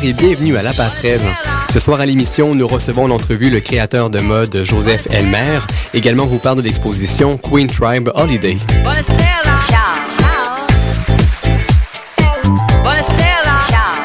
et 0.04 0.14
bienvenue 0.14 0.58
à 0.58 0.64
La 0.64 0.74
Passerelle. 0.74 1.22
Ce 1.72 1.80
soir 1.80 2.00
à 2.00 2.06
l'émission, 2.06 2.56
nous 2.56 2.68
recevons 2.68 3.06
en 3.06 3.12
entrevue 3.12 3.50
le 3.50 3.60
créateur 3.60 4.10
de 4.10 4.20
mode 4.20 4.64
Joseph 4.64 5.08
Elmer. 5.12 5.60
Également, 5.94 6.26
vous 6.26 6.40
parle 6.40 6.58
de 6.58 6.62
l'exposition 6.62 7.38
Queen 7.38 7.68
Tribe 7.68 8.10
Holiday. 8.16 8.58
Ciao. 9.70 10.11